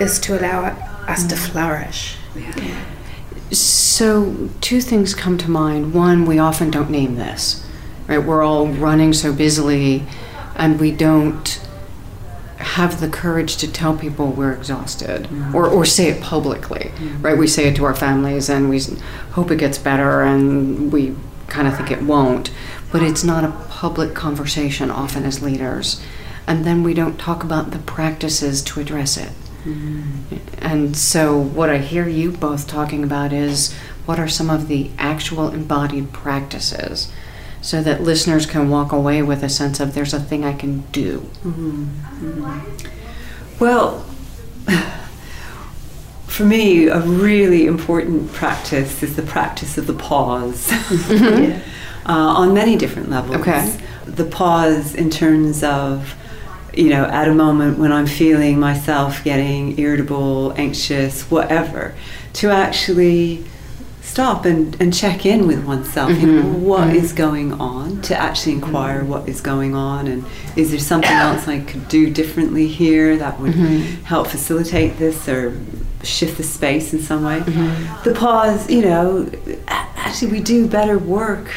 [0.00, 0.64] is to allow
[1.08, 1.48] us to mm.
[1.50, 2.16] flourish.
[3.50, 5.92] So, two things come to mind.
[5.92, 7.66] One, we often don't name this,
[8.08, 8.18] right?
[8.18, 10.04] We're all running so busily,
[10.56, 11.60] and we don't
[12.58, 15.52] have the courage to tell people we're exhausted mm.
[15.52, 17.22] or, or say it publicly, mm.
[17.22, 17.36] right?
[17.36, 18.80] We say it to our families and we
[19.32, 21.14] hope it gets better and we
[21.48, 22.50] kind of think it won't,
[22.92, 23.50] but it's not a
[23.82, 26.00] public conversation often as leaders.
[26.46, 29.32] And then we don't talk about the practices to address it.
[29.64, 30.36] Mm-hmm.
[30.58, 33.74] And so, what I hear you both talking about is
[34.06, 37.12] what are some of the actual embodied practices
[37.60, 40.82] so that listeners can walk away with a sense of there's a thing I can
[40.92, 41.28] do.
[41.42, 42.48] Mm-hmm.
[43.58, 44.06] Well,
[46.28, 51.58] for me, a really important practice is the practice of the pause mm-hmm.
[52.06, 53.36] uh, on many different levels.
[53.36, 53.78] Okay.
[54.06, 56.14] The pause in terms of,
[56.74, 61.94] you know, at a moment when I'm feeling myself getting irritable, anxious, whatever,
[62.34, 63.44] to actually
[64.00, 66.10] stop and, and check in with oneself.
[66.10, 66.62] You know, mm-hmm.
[66.62, 66.96] what mm-hmm.
[66.96, 68.02] is going on?
[68.02, 69.08] To actually inquire mm-hmm.
[69.08, 70.24] what is going on and
[70.56, 75.58] is there something else I could do differently here that would help facilitate this or
[76.02, 77.40] shift the space in some way?
[78.04, 79.30] The pause, you know,
[79.68, 81.50] actually we do better work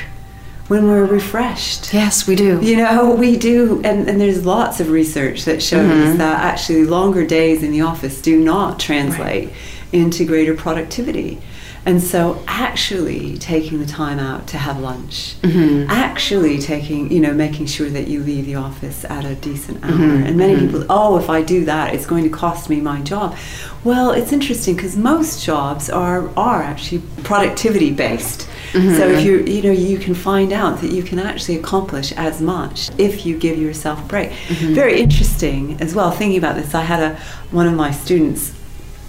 [0.68, 1.94] when we're refreshed.
[1.94, 2.60] Yes, we do.
[2.62, 6.18] You know, we do, and, and there's lots of research that shows mm-hmm.
[6.18, 9.50] that actually longer days in the office do not translate
[9.92, 11.40] into greater productivity.
[11.86, 15.88] And so, actually taking the time out to have lunch, mm-hmm.
[15.90, 19.92] actually taking, you know, making sure that you leave the office at a decent hour.
[19.92, 20.26] Mm-hmm.
[20.26, 20.66] And many mm-hmm.
[20.66, 23.38] people, oh, if I do that, it's going to cost me my job.
[23.84, 28.50] Well, it's interesting because most jobs are are actually productivity based.
[28.76, 32.42] So if you you know you can find out that you can actually accomplish as
[32.42, 34.34] much if you give yourself a break.
[34.50, 36.12] Very interesting as well.
[36.12, 37.16] Thinking about this, I had a
[37.52, 38.54] one of my students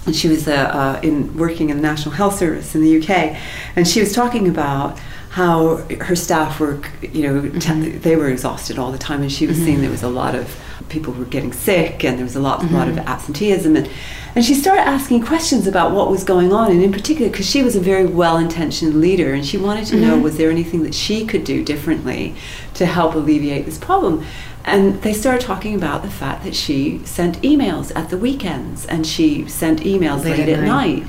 [0.06, 3.36] and she was uh, uh, in working in the National Health Service in the UK,
[3.74, 4.98] and she was talking about
[5.30, 7.98] how her staff were, you know, mm-hmm.
[8.00, 9.66] they were exhausted all the time, and she was mm-hmm.
[9.66, 12.40] seeing there was a lot of people who were getting sick, and there was a
[12.40, 12.74] lot, mm-hmm.
[12.74, 13.08] lot of mm-hmm.
[13.08, 13.90] absenteeism, and
[14.34, 17.62] and she started asking questions about what was going on, and in particular, because she
[17.62, 20.22] was a very well-intentioned leader, and she wanted to know mm-hmm.
[20.22, 22.34] was there anything that she could do differently
[22.74, 24.24] to help alleviate this problem.
[24.66, 29.06] And they started talking about the fact that she sent emails at the weekends, and
[29.06, 31.02] she sent emails late, late at night.
[31.04, 31.06] night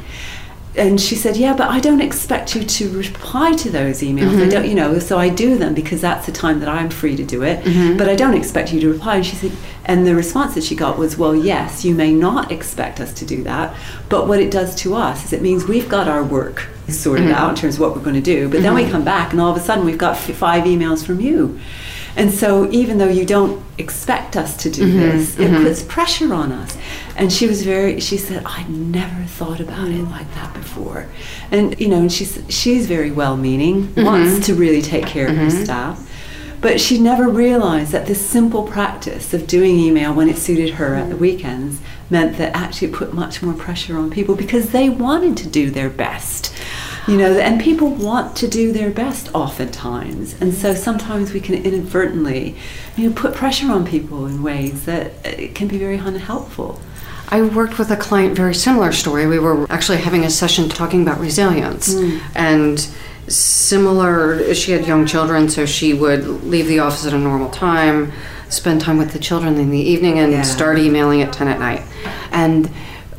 [0.78, 4.32] and she said, "Yeah, but I don't expect you to reply to those emails.
[4.32, 4.44] Mm-hmm.
[4.44, 5.00] I don't, you know.
[5.00, 7.64] So I do them because that's the time that I'm free to do it.
[7.64, 7.98] Mm-hmm.
[7.98, 9.52] But I don't expect you to reply." And she said,
[9.86, 13.26] and the response that she got was, "Well, yes, you may not expect us to
[13.26, 13.76] do that,
[14.08, 17.36] but what it does to us is it means we've got our work sorted mm-hmm.
[17.36, 18.48] out in terms of what we're going to do.
[18.48, 18.92] But then we mm-hmm.
[18.92, 21.60] come back, and all of a sudden we've got f- five emails from you."
[22.18, 25.64] And so, even though you don't expect us to do mm-hmm, this, it mm-hmm.
[25.64, 26.76] puts pressure on us.
[27.16, 31.08] And she was very, she said, I never thought about it like that before.
[31.52, 34.04] And, you know, and she's, she's very well meaning, mm-hmm.
[34.04, 35.64] wants to really take care of her mm-hmm.
[35.64, 36.04] staff.
[36.60, 40.96] But she never realized that this simple practice of doing email when it suited her
[40.96, 41.20] at the mm.
[41.20, 45.48] weekends meant that actually it put much more pressure on people because they wanted to
[45.48, 46.52] do their best
[47.08, 51.56] you know and people want to do their best oftentimes and so sometimes we can
[51.56, 52.56] inadvertently
[52.96, 56.80] you know put pressure on people in ways that uh, can be very unhelpful
[57.30, 59.28] I worked with a client, very similar story.
[59.28, 61.94] We were actually having a session talking about resilience.
[61.94, 62.22] Mm.
[62.36, 62.80] And
[63.30, 68.14] similar, she had young children, so she would leave the office at a normal time,
[68.48, 70.42] spend time with the children in the evening, and yeah.
[70.42, 71.82] start emailing at 10 at night.
[72.32, 72.68] And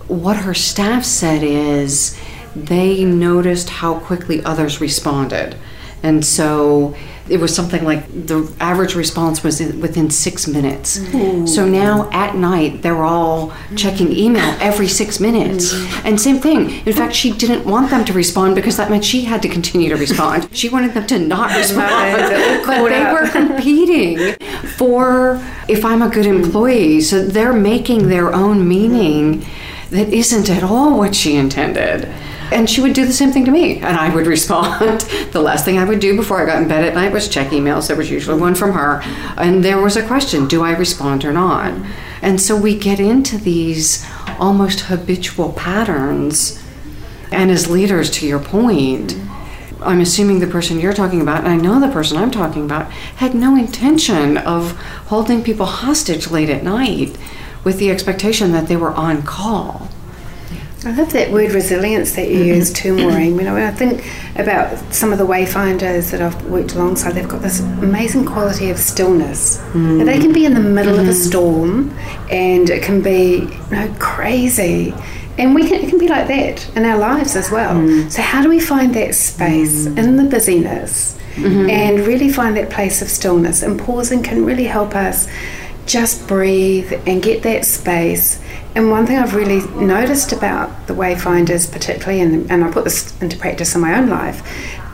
[0.06, 2.18] what her staff said is
[2.66, 5.56] they noticed how quickly others responded.
[6.02, 6.94] And so
[7.28, 10.98] it was something like the average response was within six minutes.
[10.98, 11.46] Mm-hmm.
[11.46, 15.74] So now at night, they're all checking email every six minutes.
[15.74, 16.06] Mm-hmm.
[16.06, 16.86] And same thing.
[16.86, 19.90] In fact, she didn't want them to respond because that meant she had to continue
[19.90, 20.48] to respond.
[20.56, 22.64] she wanted them to not respond.
[22.66, 24.34] but they were competing
[24.76, 27.00] for if I'm a good employee.
[27.00, 29.44] So they're making their own meaning
[29.90, 32.08] that isn't at all what she intended.
[32.50, 35.00] And she would do the same thing to me, and I would respond.
[35.32, 37.48] the last thing I would do before I got in bed at night was check
[37.48, 37.88] emails.
[37.88, 39.00] There was usually one from her,
[39.36, 41.74] and there was a question do I respond or not?
[42.22, 44.04] And so we get into these
[44.38, 46.62] almost habitual patterns.
[47.30, 49.16] And as leaders, to your point,
[49.80, 52.90] I'm assuming the person you're talking about, and I know the person I'm talking about,
[52.90, 54.72] had no intention of
[55.06, 57.16] holding people hostage late at night
[57.64, 59.88] with the expectation that they were on call.
[60.84, 63.36] I love that word resilience that you use too, Maureen.
[63.36, 64.04] You know, when I think
[64.36, 68.78] about some of the wayfinders that I've worked alongside, they've got this amazing quality of
[68.78, 69.58] stillness.
[69.72, 70.06] Mm.
[70.06, 71.00] they can be in the middle mm.
[71.00, 71.28] of a mm-hmm.
[71.28, 71.90] storm,
[72.30, 74.94] and it can be you know crazy,
[75.36, 77.74] and we can it can be like that in our lives as well.
[77.74, 78.08] Mm.
[78.08, 81.68] So how do we find that space in the busyness, mm-hmm.
[81.70, 83.64] and really find that place of stillness?
[83.64, 85.26] And pausing can really help us
[85.88, 88.40] just breathe and get that space
[88.78, 93.20] and one thing I've really noticed about the Wayfinders, particularly, and, and I put this
[93.20, 94.40] into practice in my own life,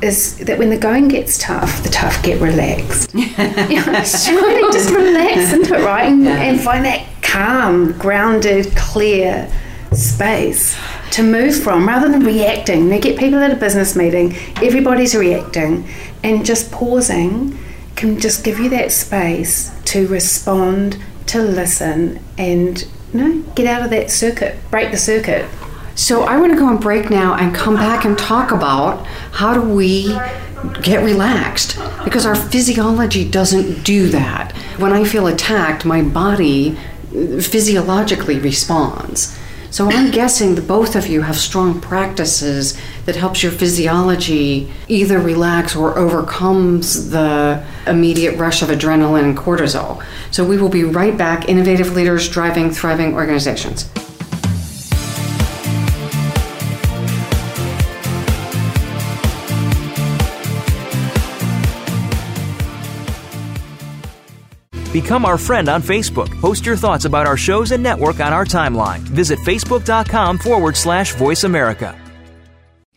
[0.02, 3.12] is that when the going gets tough, the tough get relaxed.
[3.14, 6.10] you know, just relax into it, right?
[6.10, 9.52] And, and find that calm, grounded, clear
[9.92, 10.78] space
[11.10, 12.90] to move from rather than reacting.
[12.90, 15.86] You get people at a business meeting, everybody's reacting,
[16.22, 17.58] and just pausing
[17.96, 23.90] can just give you that space to respond, to listen, and no, get out of
[23.90, 25.48] that circuit, break the circuit.
[25.94, 29.54] So I want to go on break now and come back and talk about how
[29.54, 30.08] do we
[30.82, 34.50] get relaxed because our physiology doesn't do that.
[34.78, 39.38] When I feel attacked, my body uh, physiologically responds.
[39.70, 45.18] So I'm guessing that both of you have strong practices that helps your physiology either
[45.18, 50.04] relax or overcomes the immediate rush of adrenaline and cortisol.
[50.30, 51.48] So we will be right back.
[51.48, 53.90] Innovative leaders driving thriving organizations.
[64.94, 66.30] Become our friend on Facebook.
[66.40, 69.00] Post your thoughts about our shows and network on our timeline.
[69.00, 72.03] Visit facebook.com forward slash voice America.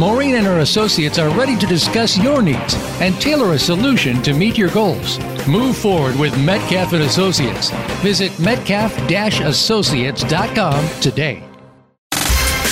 [0.00, 4.32] Maureen and her associates are ready to discuss your needs and tailor a solution to
[4.32, 5.18] meet your goals.
[5.46, 7.70] Move forward with Metcalf and Associates.
[8.00, 11.49] Visit metcalf-associates.com today.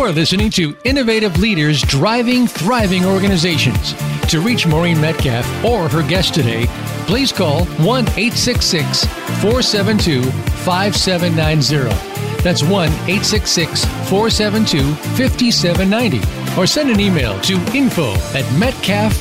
[0.00, 3.92] You are listening to Innovative Leaders Driving Thriving Organizations.
[4.30, 6.64] To reach Maureen Metcalf or her guest today,
[7.06, 10.22] please call 1 866 472
[10.64, 12.42] 5790.
[12.42, 16.58] That's 1 866 472 5790.
[16.58, 19.12] Or send an email to info at metcalf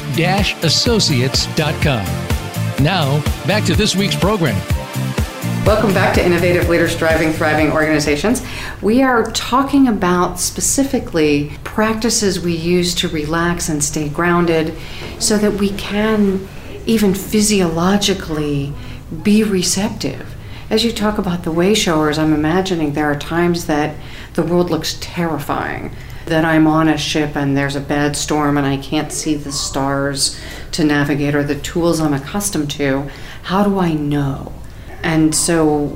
[0.63, 2.05] associates.com.
[2.81, 4.78] Now, back to this week's program.
[5.69, 8.41] Welcome back to Innovative Leaders Driving Thriving Organizations.
[8.81, 14.75] We are talking about specifically practices we use to relax and stay grounded
[15.19, 16.47] so that we can
[16.87, 18.73] even physiologically
[19.21, 20.35] be receptive.
[20.71, 23.95] As you talk about the way showers, I'm imagining there are times that
[24.33, 25.91] the world looks terrifying.
[26.25, 29.51] That I'm on a ship and there's a bad storm and I can't see the
[29.51, 30.35] stars
[30.71, 33.07] to navigate or the tools I'm accustomed to.
[33.43, 34.51] How do I know?
[35.03, 35.87] And so,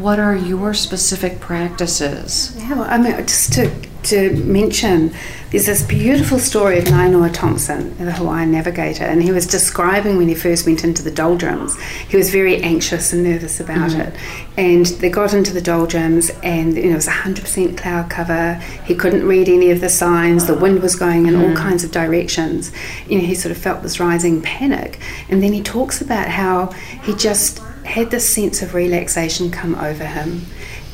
[0.00, 2.54] what are your specific practices?
[2.58, 3.70] Yeah, well, I mean, just to,
[4.04, 5.14] to mention,
[5.50, 10.28] there's this beautiful story of Nainoa Thompson, the Hawaiian navigator, and he was describing when
[10.28, 11.80] he first went into the doldrums.
[11.80, 14.00] He was very anxious and nervous about mm-hmm.
[14.00, 14.16] it.
[14.58, 18.54] And they got into the doldrums, and you know, it was 100% cloud cover.
[18.84, 20.46] He couldn't read any of the signs.
[20.46, 21.50] The wind was going in mm-hmm.
[21.52, 22.70] all kinds of directions.
[23.08, 25.00] You know, he sort of felt this rising panic.
[25.30, 26.72] And then he talks about how
[27.04, 30.46] he just had this sense of relaxation come over him,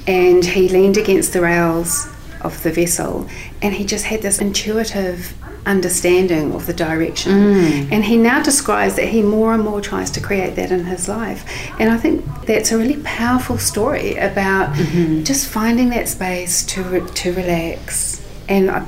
[0.06, 2.08] and he leaned against the rails
[2.40, 3.28] of the vessel,
[3.62, 5.34] and he just had this intuitive
[5.66, 7.32] understanding of the direction.
[7.32, 7.92] Mm.
[7.92, 11.08] And he now describes that he more and more tries to create that in his
[11.08, 11.44] life.
[11.80, 15.24] And I think that's a really powerful story about mm-hmm.
[15.24, 18.24] just finding that space to re- to relax.
[18.48, 18.86] And I,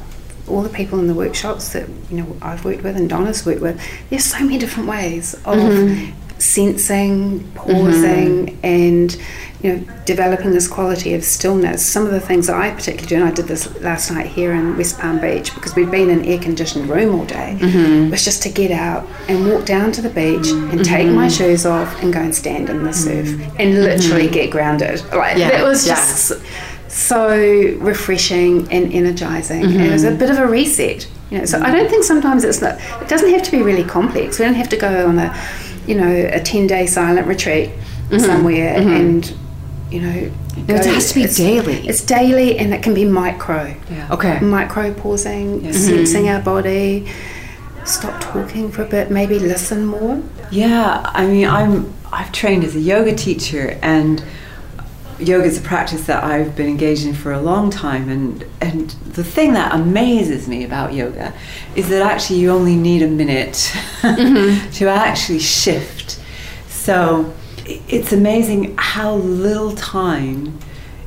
[0.49, 3.63] all the people in the workshops that you know I've worked with and Donna's worked
[3.63, 3.81] with,
[4.11, 8.65] there's so many different ways of mm-hmm sensing, pausing, mm-hmm.
[8.65, 9.17] and
[9.63, 11.85] you know, developing this quality of stillness.
[11.85, 14.53] Some of the things that I particularly do, and I did this last night here
[14.53, 18.11] in West Palm Beach because we'd been in an air conditioned room all day, mm-hmm.
[18.11, 20.71] was just to get out and walk down to the beach mm-hmm.
[20.71, 23.57] and take my shoes off and go and stand in the surf mm-hmm.
[23.59, 24.35] and literally mm-hmm.
[24.35, 25.03] get grounded.
[25.13, 25.51] Like yeah.
[25.51, 26.89] that was just yeah.
[26.89, 27.39] so
[27.79, 29.65] refreshing and energizing.
[29.65, 31.09] And it was a bit of a reset.
[31.31, 32.79] You know, so I don't think sometimes it's not.
[33.03, 34.39] It doesn't have to be really complex.
[34.39, 35.37] We don't have to go on a
[35.87, 38.19] you know, a 10 day silent retreat mm-hmm.
[38.19, 38.89] somewhere mm-hmm.
[38.89, 39.35] and,
[39.91, 40.33] you know,
[40.69, 41.87] no, it has to be it's, daily.
[41.87, 43.75] It's daily and it can be micro.
[43.91, 44.09] Yeah.
[44.11, 44.41] Okay.
[44.41, 45.73] Micro pausing, mm-hmm.
[45.73, 47.09] sensing our body,
[47.85, 50.23] stop talking for a bit, maybe listen more.
[50.51, 54.25] Yeah, I mean, I'm I've trained as a yoga teacher and
[55.19, 58.91] yoga is a practice that I've been engaged in for a long time and and
[58.91, 61.33] the thing that amazes me about yoga
[61.75, 64.71] is that actually you only need a minute mm-hmm.
[64.79, 66.21] to actually shift
[66.69, 67.35] so
[67.67, 70.59] it's amazing how little time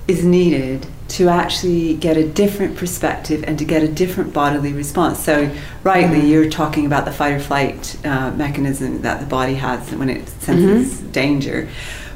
[0.08, 5.20] is needed to actually get a different perspective and to get a different bodily response.
[5.20, 5.52] So,
[5.84, 6.28] rightly, mm-hmm.
[6.28, 10.28] you're talking about the fight or flight uh, mechanism that the body has when it
[10.30, 11.12] senses mm-hmm.
[11.12, 11.70] danger.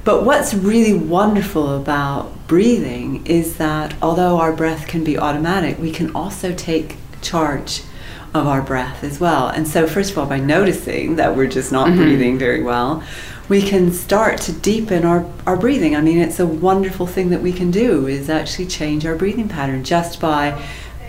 [0.03, 5.91] But what's really wonderful about breathing is that although our breath can be automatic, we
[5.91, 7.83] can also take charge
[8.33, 9.47] of our breath as well.
[9.47, 11.97] And so, first of all, by noticing that we're just not mm-hmm.
[11.97, 13.03] breathing very well,
[13.47, 15.95] we can start to deepen our, our breathing.
[15.95, 19.47] I mean, it's a wonderful thing that we can do is actually change our breathing
[19.47, 20.61] pattern just by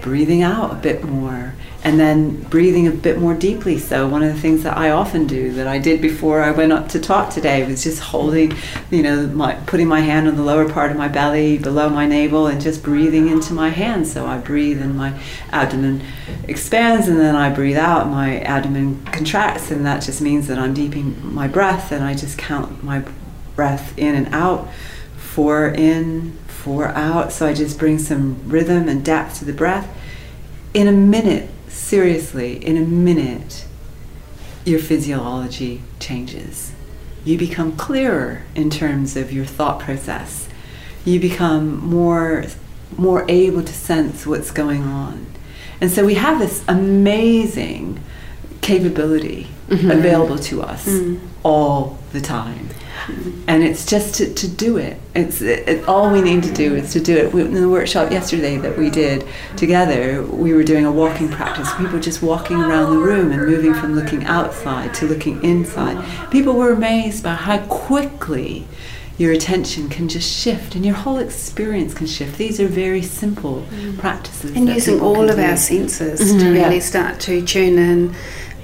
[0.05, 3.79] breathing out a bit more and then breathing a bit more deeply.
[3.79, 6.73] So one of the things that I often do that I did before I went
[6.73, 8.53] up to talk today was just holding,
[8.91, 12.05] you know, my putting my hand on the lower part of my belly below my
[12.05, 14.13] navel and just breathing into my hands.
[14.13, 15.19] So I breathe and my
[15.51, 16.03] abdomen
[16.49, 20.75] expands and then I breathe out, my abdomen contracts and that just means that I'm
[20.75, 23.05] deepening my breath and I just count my
[23.57, 24.69] breath in and out.
[25.17, 27.31] Four in, four out.
[27.31, 29.87] So I just bring some rhythm and depth to the breath.
[30.73, 33.67] In a minute, seriously, in a minute,
[34.65, 36.73] your physiology changes.
[37.23, 40.49] You become clearer in terms of your thought process.
[41.05, 42.47] You become more
[42.97, 45.27] more able to sense what's going on.
[45.81, 48.01] And so we have this amazing
[48.63, 49.91] capability mm-hmm.
[49.91, 51.21] available to us mm.
[51.43, 52.69] all the time
[53.47, 54.99] and it's just to, to do it.
[55.15, 57.33] It's it, it, all we need to do is to do it.
[57.33, 61.73] We, in the workshop yesterday that we did together, we were doing a walking practice.
[61.75, 66.03] People just walking around the room and moving from looking outside to looking inside.
[66.31, 68.67] People were amazed by how quickly
[69.17, 72.37] your attention can just shift and your whole experience can shift.
[72.37, 73.97] These are very simple mm.
[73.99, 74.57] practices.
[74.57, 75.43] And using all of do.
[75.43, 76.39] our senses mm-hmm.
[76.39, 76.81] to really yeah.
[76.81, 78.15] start to tune in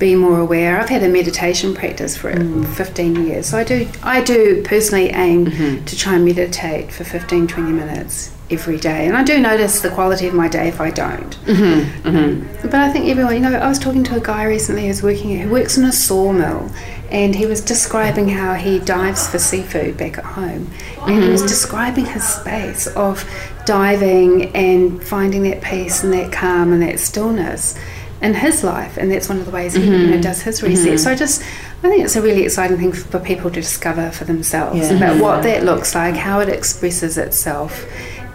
[0.00, 0.80] be more aware.
[0.80, 2.66] I've had a meditation practice for mm.
[2.74, 3.50] 15 years.
[3.50, 5.84] So I do I do personally aim mm-hmm.
[5.84, 9.06] to try and meditate for 15 20 minutes every day.
[9.06, 11.36] And I do notice the quality of my day if I don't.
[11.44, 12.08] Mm-hmm.
[12.08, 12.62] Mm-hmm.
[12.62, 15.38] But I think everyone, you know, I was talking to a guy recently who's working
[15.38, 16.70] who works in a sawmill
[17.10, 20.70] and he was describing how he dives for seafood back at home.
[21.02, 21.48] And he was mm-hmm.
[21.48, 23.24] describing his space of
[23.66, 27.78] diving and finding that peace and that calm and that stillness
[28.22, 29.92] in his life, and that's one of the ways he mm-hmm.
[29.92, 30.20] you know, mm-hmm.
[30.20, 30.86] does his reset.
[30.86, 30.96] Mm-hmm.
[30.98, 34.24] So I just, I think it's a really exciting thing for people to discover for
[34.24, 34.96] themselves yeah.
[34.96, 37.86] about what that looks like, how it expresses itself,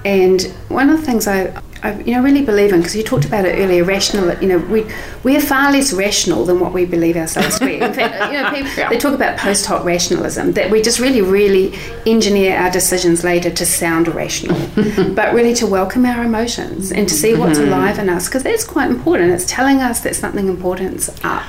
[0.04, 3.26] and one of the things I, I you know, really believe in, because you talked
[3.26, 4.88] about it earlier, rational, you know, we,
[5.24, 7.76] we're far less rational than what we believe ourselves to be.
[7.80, 8.90] In fact, you know, people, yeah.
[8.90, 11.78] they talk about post hoc rationalism, that we just really, really
[12.08, 14.58] engineer our decisions later to sound rational,
[15.14, 17.72] but really to welcome our emotions and to see what's mm-hmm.
[17.72, 19.32] alive in us, because that's quite important.
[19.32, 21.46] It's telling us that something important's up.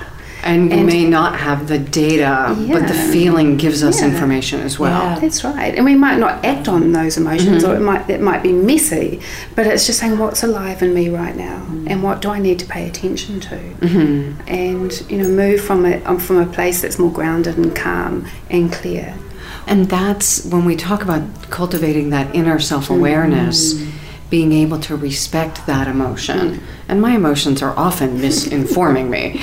[0.46, 2.78] And we and may not have the data, yeah.
[2.78, 4.08] but the feeling gives us yeah.
[4.08, 5.02] information as well.
[5.02, 5.18] Yeah.
[5.18, 5.74] That's right.
[5.74, 7.72] And we might not act on those emotions, mm-hmm.
[7.72, 9.20] or it might it might be messy,
[9.54, 11.88] but it's just saying what's alive in me right now, mm-hmm.
[11.88, 14.40] and what do I need to pay attention to, mm-hmm.
[14.48, 18.26] and you know move from a um, from a place that's more grounded and calm
[18.48, 19.16] and clear.
[19.66, 23.92] And that's when we talk about cultivating that inner self awareness mm
[24.30, 26.58] being able to respect that emotion.
[26.58, 26.62] Mm.
[26.88, 29.40] And my emotions are often misinforming me,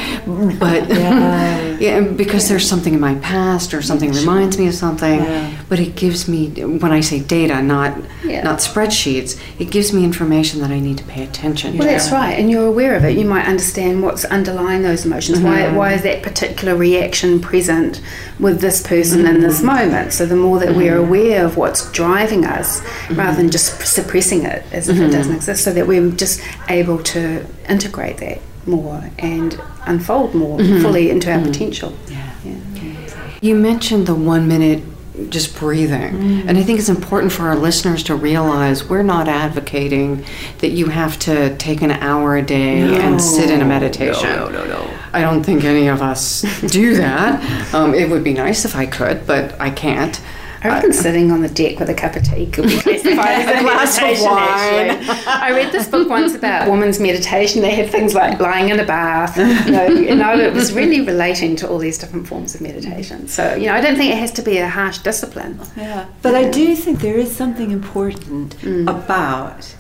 [0.58, 1.78] but yeah.
[1.80, 2.00] yeah.
[2.00, 5.20] because there's something in my past or something reminds me of something.
[5.20, 5.62] Yeah.
[5.68, 8.44] But it gives me, when I say data, not yeah.
[8.44, 11.88] not spreadsheets, it gives me information that I need to pay attention well, to.
[11.88, 13.18] Well, that's right, and you're aware of it.
[13.18, 15.40] You might understand what's underlying those emotions.
[15.40, 15.48] Mm-hmm.
[15.48, 18.02] Why why is that particular reaction present
[18.40, 19.36] with this person mm-hmm.
[19.36, 19.68] in this mm-hmm.
[19.68, 20.14] moment?
[20.14, 20.78] So the more that mm-hmm.
[20.78, 22.82] we're aware of what's driving us,
[23.12, 25.12] rather than just suppressing it as if it mm-hmm.
[25.12, 27.33] doesn't exist, so that we're just able to
[27.70, 30.82] integrate that more and unfold more mm-hmm.
[30.82, 31.52] fully into our mm-hmm.
[31.52, 31.94] potential.
[32.08, 32.34] Yeah.
[32.46, 33.40] yeah.
[33.42, 34.84] You mentioned the one minute
[35.30, 36.14] just breathing.
[36.14, 36.48] Mm.
[36.48, 40.26] And I think it's important for our listeners to realize we're not advocating
[40.60, 42.94] that you have to take an hour a day no.
[42.96, 44.30] and sit in a meditation.
[44.30, 45.00] No, no, no, no.
[45.14, 47.44] I don't think any of us do that.
[47.74, 50.22] Um, it would be nice if I could, but I can't.
[50.64, 53.18] I reckon uh, sitting on the deck with a cup of tea could be classified
[53.18, 55.18] as a glass of wine.
[55.28, 57.62] I read this book once about women's meditation.
[57.62, 59.38] They had things like lying in a bath.
[59.38, 63.28] You know, you know, it was really relating to all these different forms of meditation.
[63.28, 65.60] So, you know, I don't think it has to be a harsh discipline.
[65.76, 66.40] Yeah, but yeah.
[66.40, 68.84] I do think there is something important mm.
[68.90, 69.76] about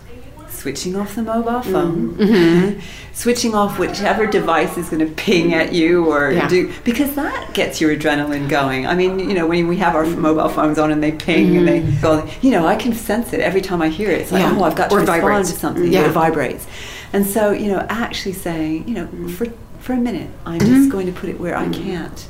[0.63, 2.79] switching off the mobile phone, mm-hmm.
[3.11, 6.47] switching off whichever device is going to ping at you or yeah.
[6.47, 8.87] do because that gets your adrenaline going.
[8.87, 11.57] I mean, you know, when we have our mobile phones on and they ping mm-hmm.
[11.57, 12.01] and they mm-hmm.
[12.01, 14.21] go, you know, I can sense it every time I hear it.
[14.21, 14.57] It's like, yeah.
[14.57, 15.51] oh, I've got to or respond vibrates.
[15.51, 15.91] to something.
[15.91, 16.05] Yeah.
[16.05, 16.65] It vibrates.
[17.11, 19.27] And so, you know, actually saying, you know, mm-hmm.
[19.27, 19.47] for
[19.81, 20.75] for a minute, I'm mm-hmm.
[20.75, 21.83] just going to put it where I mm-hmm.
[21.83, 22.27] can't.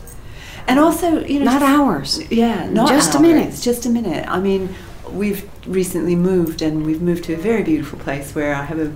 [0.68, 2.20] And also, you know, not hours.
[2.32, 3.62] Yeah, not just hours, a minute.
[3.62, 4.28] Just a minute.
[4.28, 4.74] I mean,
[5.10, 8.94] we've recently moved and we've moved to a very beautiful place where I have a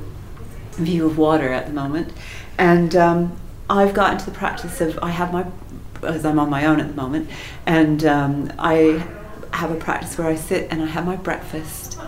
[0.73, 2.13] view of water at the moment.
[2.57, 3.39] And um,
[3.69, 5.45] I've gotten to the practice of, I have my,
[6.03, 7.29] as I'm on my own at the moment,
[7.65, 9.05] and um, I
[9.53, 11.99] have a practice where I sit and I have my breakfast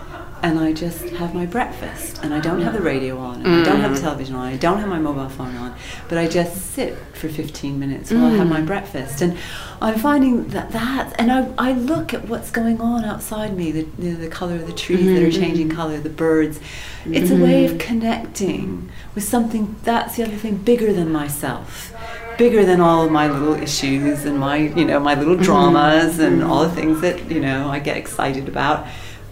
[0.42, 3.64] and I just have my breakfast and I don't have the radio on and I
[3.64, 4.02] don't have the mm.
[4.02, 5.76] television on, I don't have my mobile phone on,
[6.08, 8.66] but I just sit for 15 minutes while I have my mm.
[8.66, 9.20] breakfast.
[9.20, 9.36] And
[9.82, 13.86] I'm finding that that, and I, I look at what's going on outside me, the,
[13.98, 15.40] you know, the color of the trees that are mm-hmm.
[15.40, 15.76] changing mm-hmm.
[15.76, 16.60] color, the birds.
[17.06, 17.80] It's a way of mm-hmm.
[17.80, 21.94] connecting with something, that's the other thing, bigger than myself.
[22.38, 26.42] Bigger than all of my little issues and my, you know, my little dramas and
[26.42, 28.86] all the things that, you know, I get excited about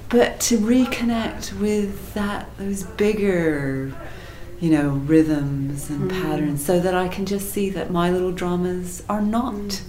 [0.09, 3.92] but to reconnect with that those bigger
[4.61, 6.22] you know rhythms and Mm.
[6.22, 9.82] patterns so that I can just see that my little dramas are not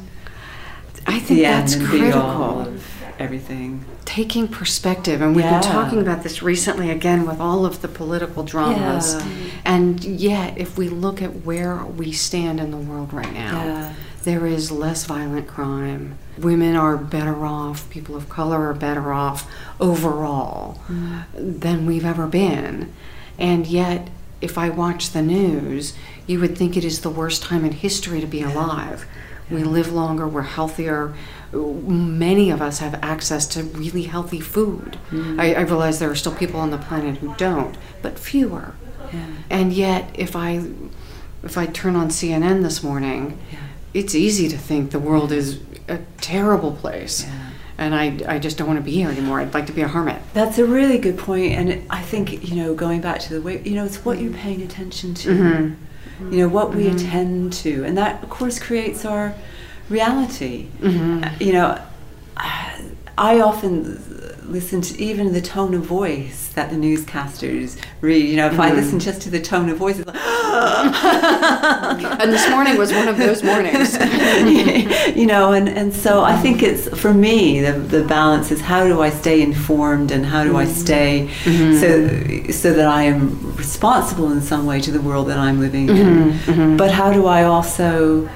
[1.08, 2.60] I think the that's end and be all critical.
[2.76, 2.84] of
[3.18, 5.60] everything Taking perspective, and we've Yeah.
[5.62, 9.14] been talking about this recently again with all of the political dramas.
[9.14, 9.24] Yeah.
[9.64, 13.90] And yet, if we look at where we stand in the world right now, Yeah.
[14.24, 16.18] There is less violent crime.
[16.38, 19.50] Women are better off, people of color are better off
[19.80, 21.24] overall mm.
[21.34, 22.94] than we've ever been.
[23.38, 24.10] And yet,
[24.42, 25.94] if I watch the news,
[26.28, 29.06] you would think it is the worst time in history to be alive.
[29.50, 31.16] We live longer, we're healthier.
[31.52, 34.98] Many of us have access to really healthy food.
[35.10, 35.40] Mm.
[35.40, 38.76] I, I realize there are still people on the planet who don't, but fewer.
[39.50, 40.70] And yet, if I
[41.44, 43.40] if I turn on CNN this morning,
[43.94, 47.26] it's easy to think the world is a terrible place,
[47.78, 49.40] and I I just don't want to be here anymore.
[49.40, 50.22] I'd like to be a hermit.
[50.34, 53.62] That's a really good point, and I think you know, going back to the way
[53.64, 55.30] you know, it's what you're paying attention to.
[55.30, 56.34] Mm-hmm.
[56.34, 56.98] You know what we mm-hmm.
[56.98, 59.34] attend to, and that of course creates our
[59.90, 60.68] reality.
[60.82, 61.24] Mm-hmm.
[61.24, 61.82] Uh, You know,
[63.18, 64.19] I often
[64.50, 68.28] listen to even the tone of voice that the newscasters read.
[68.28, 68.78] You know, if I mm-hmm.
[68.78, 70.16] listen just to the tone of voice, it's like,
[72.20, 73.94] And this morning was one of those mornings.
[75.16, 76.90] you know, and, and so I think mm-hmm.
[76.90, 80.58] it's for me the, the balance is how do I stay informed and how do
[80.58, 80.74] I mm-hmm.
[80.74, 81.28] stay
[81.80, 85.90] so so that I am responsible in some way to the world that I'm living
[85.90, 88.30] in, but how do I also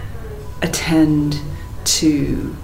[0.62, 1.40] attend
[1.86, 2.56] to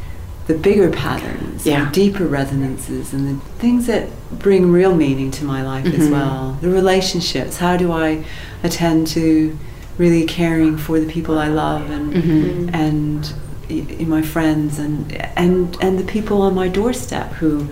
[0.50, 1.84] the bigger patterns, Yeah.
[1.84, 6.12] and deeper resonances, and the things that bring real meaning to my life as mm-hmm.
[6.12, 6.58] well.
[6.60, 7.58] The relationships.
[7.58, 8.24] How do I
[8.64, 9.56] attend to
[10.00, 12.70] really caring for the people I love and mm-hmm.
[12.74, 13.32] and
[13.70, 17.68] y- my friends and and and the people on my doorstep who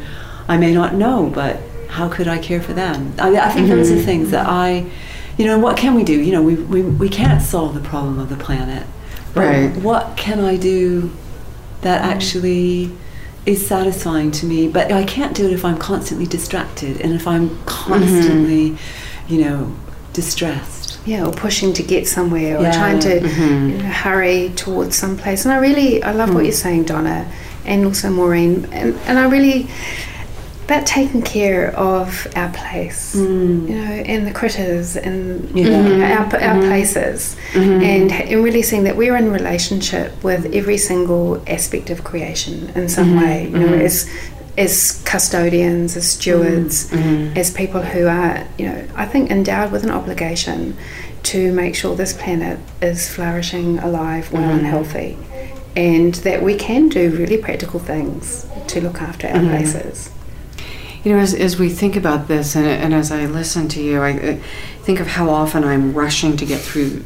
[0.48, 1.60] I may not know, but
[1.90, 3.14] how could I care for them?
[3.18, 4.06] I, I think those are mm-hmm.
[4.06, 4.86] things that I,
[5.40, 6.14] you know, what can we do?
[6.14, 8.86] You know, we, we, we can't solve the problem of the planet.
[9.34, 9.76] Right.
[9.78, 11.12] What can I do
[11.82, 12.06] that mm.
[12.06, 12.92] actually
[13.46, 14.68] is satisfying to me?
[14.68, 19.34] But I can't do it if I'm constantly distracted and if I'm constantly, mm-hmm.
[19.34, 19.76] you know,
[20.14, 21.00] distressed.
[21.06, 22.72] yeah, or pushing to get somewhere, or Yeah.
[22.72, 23.78] trying to you mm-hmm.
[23.78, 25.46] know, hurry towards some place.
[25.46, 26.48] And I really, I love what mm.
[26.48, 27.32] you're saying, Donna,
[27.66, 29.68] and also Maureen, and, and I really
[30.68, 33.70] about taking care of our place, mm.
[33.70, 36.02] you know, and the critters and you know, mm-hmm.
[36.02, 36.68] our, our mm-hmm.
[36.68, 37.82] places, mm-hmm.
[37.82, 42.90] and, and really seeing that we're in relationship with every single aspect of creation in
[42.90, 44.14] some way, you know, as
[44.58, 49.92] as custodians, as stewards, as people who are, you know, I think endowed with an
[49.92, 50.76] obligation
[51.24, 55.18] to make sure this planet is flourishing, alive, well, and healthy,
[55.78, 60.10] and that we can do really practical things to look after our places.
[61.08, 64.02] You know, as, as we think about this, and, and as I listen to you,
[64.02, 64.36] I, I
[64.82, 67.02] think of how often I'm rushing to get through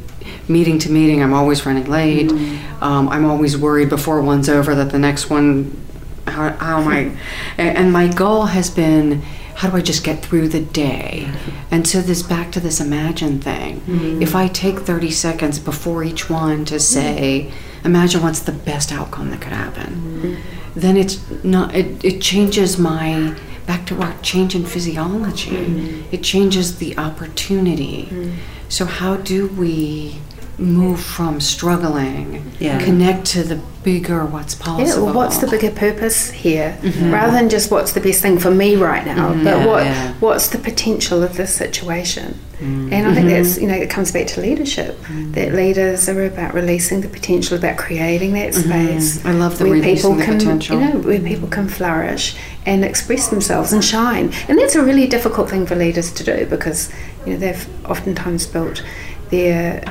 [0.48, 1.22] meeting to meeting.
[1.22, 2.28] I'm always running late.
[2.28, 2.82] Mm.
[2.82, 5.80] Um, I'm always worried before one's over that the next one,
[6.26, 7.16] how, how am I?
[7.58, 9.22] And, and my goal has been,
[9.54, 11.30] how do I just get through the day?
[11.70, 13.82] And so this back to this imagine thing.
[13.82, 14.20] Mm.
[14.20, 17.52] If I take 30 seconds before each one to say,
[17.84, 20.40] imagine what's the best outcome that could happen, mm.
[20.74, 21.74] then it's not.
[21.74, 23.34] It, it changes my
[23.72, 25.50] back to our change in physiology.
[25.50, 26.14] Mm-hmm.
[26.14, 28.04] It changes the opportunity.
[28.04, 28.36] Mm-hmm.
[28.68, 30.18] So how do we
[30.62, 32.78] move from struggling, Yeah.
[32.78, 35.06] connect to the bigger what's Yeah, possible?
[35.06, 37.12] well, what's the bigger purpose here, mm-hmm.
[37.12, 39.44] rather than just what's the best thing for me right now, mm-hmm.
[39.44, 40.12] but Yeah, what yeah.
[40.20, 42.38] what's the potential of this situation?
[42.60, 42.92] Mm.
[42.92, 43.62] And I think that's mm-hmm.
[43.62, 44.96] you know it comes back to leadership.
[45.02, 45.34] Mm.
[45.34, 49.24] That leaders are about releasing the potential, about creating that space.
[49.24, 50.80] I love the where releasing people the can, potential.
[50.80, 54.32] You know, where people can flourish and express themselves and shine.
[54.48, 56.92] And that's a really difficult thing for leaders to do because
[57.26, 58.84] you know they've oftentimes built
[59.30, 59.82] their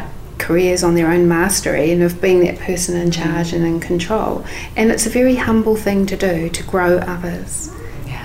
[0.41, 4.43] careers on their own mastery and of being that person in charge and in control.
[4.75, 7.71] And it's a very humble thing to do to grow others.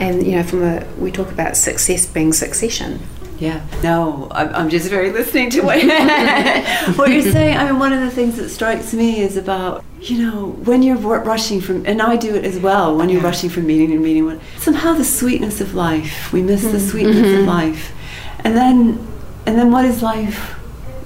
[0.01, 3.01] And you know, from a we talk about success being succession.
[3.39, 3.67] Yeah.
[3.83, 5.77] No, I'm, I'm just very listening to what,
[6.97, 7.57] what you're saying.
[7.59, 10.97] I mean, one of the things that strikes me is about, you know, when you're
[10.97, 13.27] rushing from, and I do it as well, when you're yeah.
[13.27, 16.73] rushing from meeting to meeting, What somehow the sweetness of life, we miss mm-hmm.
[16.73, 17.41] the sweetness mm-hmm.
[17.41, 17.93] of life.
[18.39, 19.07] And then,
[19.45, 20.56] and then what is life?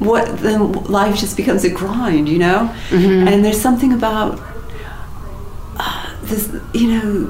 [0.00, 2.74] What, then life just becomes a grind, you know?
[2.88, 3.28] Mm-hmm.
[3.28, 4.40] And there's something about
[5.76, 7.26] uh, this, you know,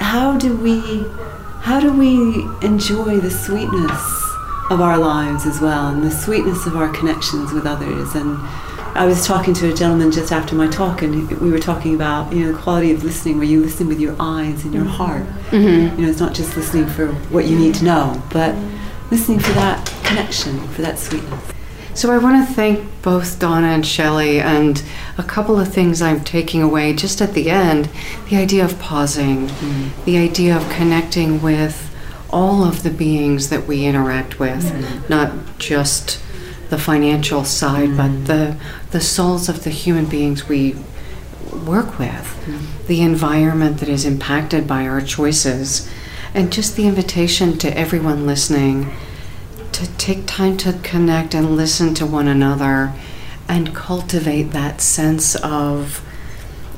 [0.00, 1.04] how do we,
[1.60, 4.22] how do we enjoy the sweetness
[4.70, 8.38] of our lives as well and the sweetness of our connections with others and
[8.96, 12.32] I was talking to a gentleman just after my talk, and we were talking about
[12.32, 15.24] you know the quality of listening, where you listen with your eyes and your heart.
[15.50, 15.98] Mm-hmm.
[15.98, 18.54] You know, it's not just listening for what you need to know, but
[19.10, 21.50] listening for that connection, for that sweetness.
[21.94, 24.82] So I want to thank both Donna and Chellie, and
[25.16, 27.88] a couple of things I'm taking away just at the end:
[28.28, 30.04] the idea of pausing, mm-hmm.
[30.04, 31.94] the idea of connecting with
[32.30, 35.08] all of the beings that we interact with, mm-hmm.
[35.08, 36.20] not just
[36.68, 38.24] the financial side, mm-hmm.
[38.24, 38.56] but the
[38.90, 40.74] the souls of the human beings we
[41.64, 42.86] work with, mm-hmm.
[42.88, 45.88] the environment that is impacted by our choices,
[46.34, 48.92] and just the invitation to everyone listening
[49.74, 52.92] to take time to connect and listen to one another
[53.48, 56.00] and cultivate that sense of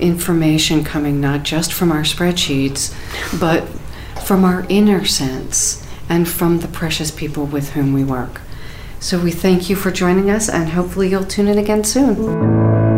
[0.01, 2.95] information coming not just from our spreadsheets,
[3.39, 3.69] but
[4.25, 8.41] from our inner sense and from the precious people with whom we work.
[8.99, 12.96] So we thank you for joining us and hopefully you'll tune in again soon.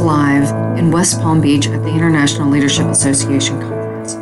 [0.00, 4.14] Live in West Palm Beach at the International Leadership Association Conference.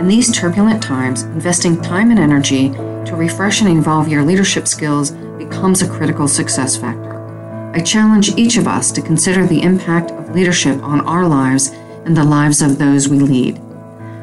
[0.00, 5.10] In these turbulent times, investing time and energy to refresh and evolve your leadership skills
[5.38, 7.72] becomes a critical success factor.
[7.74, 11.70] I challenge each of us to consider the impact of leadership on our lives
[12.04, 13.56] and the lives of those we lead.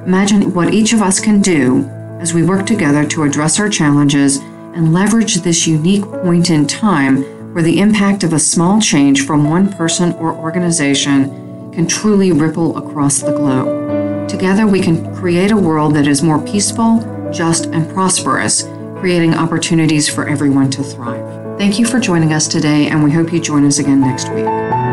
[0.05, 1.83] Imagine what each of us can do
[2.19, 7.23] as we work together to address our challenges and leverage this unique point in time
[7.53, 12.77] where the impact of a small change from one person or organization can truly ripple
[12.77, 14.27] across the globe.
[14.27, 18.63] Together, we can create a world that is more peaceful, just, and prosperous,
[18.97, 21.57] creating opportunities for everyone to thrive.
[21.57, 24.92] Thank you for joining us today, and we hope you join us again next week.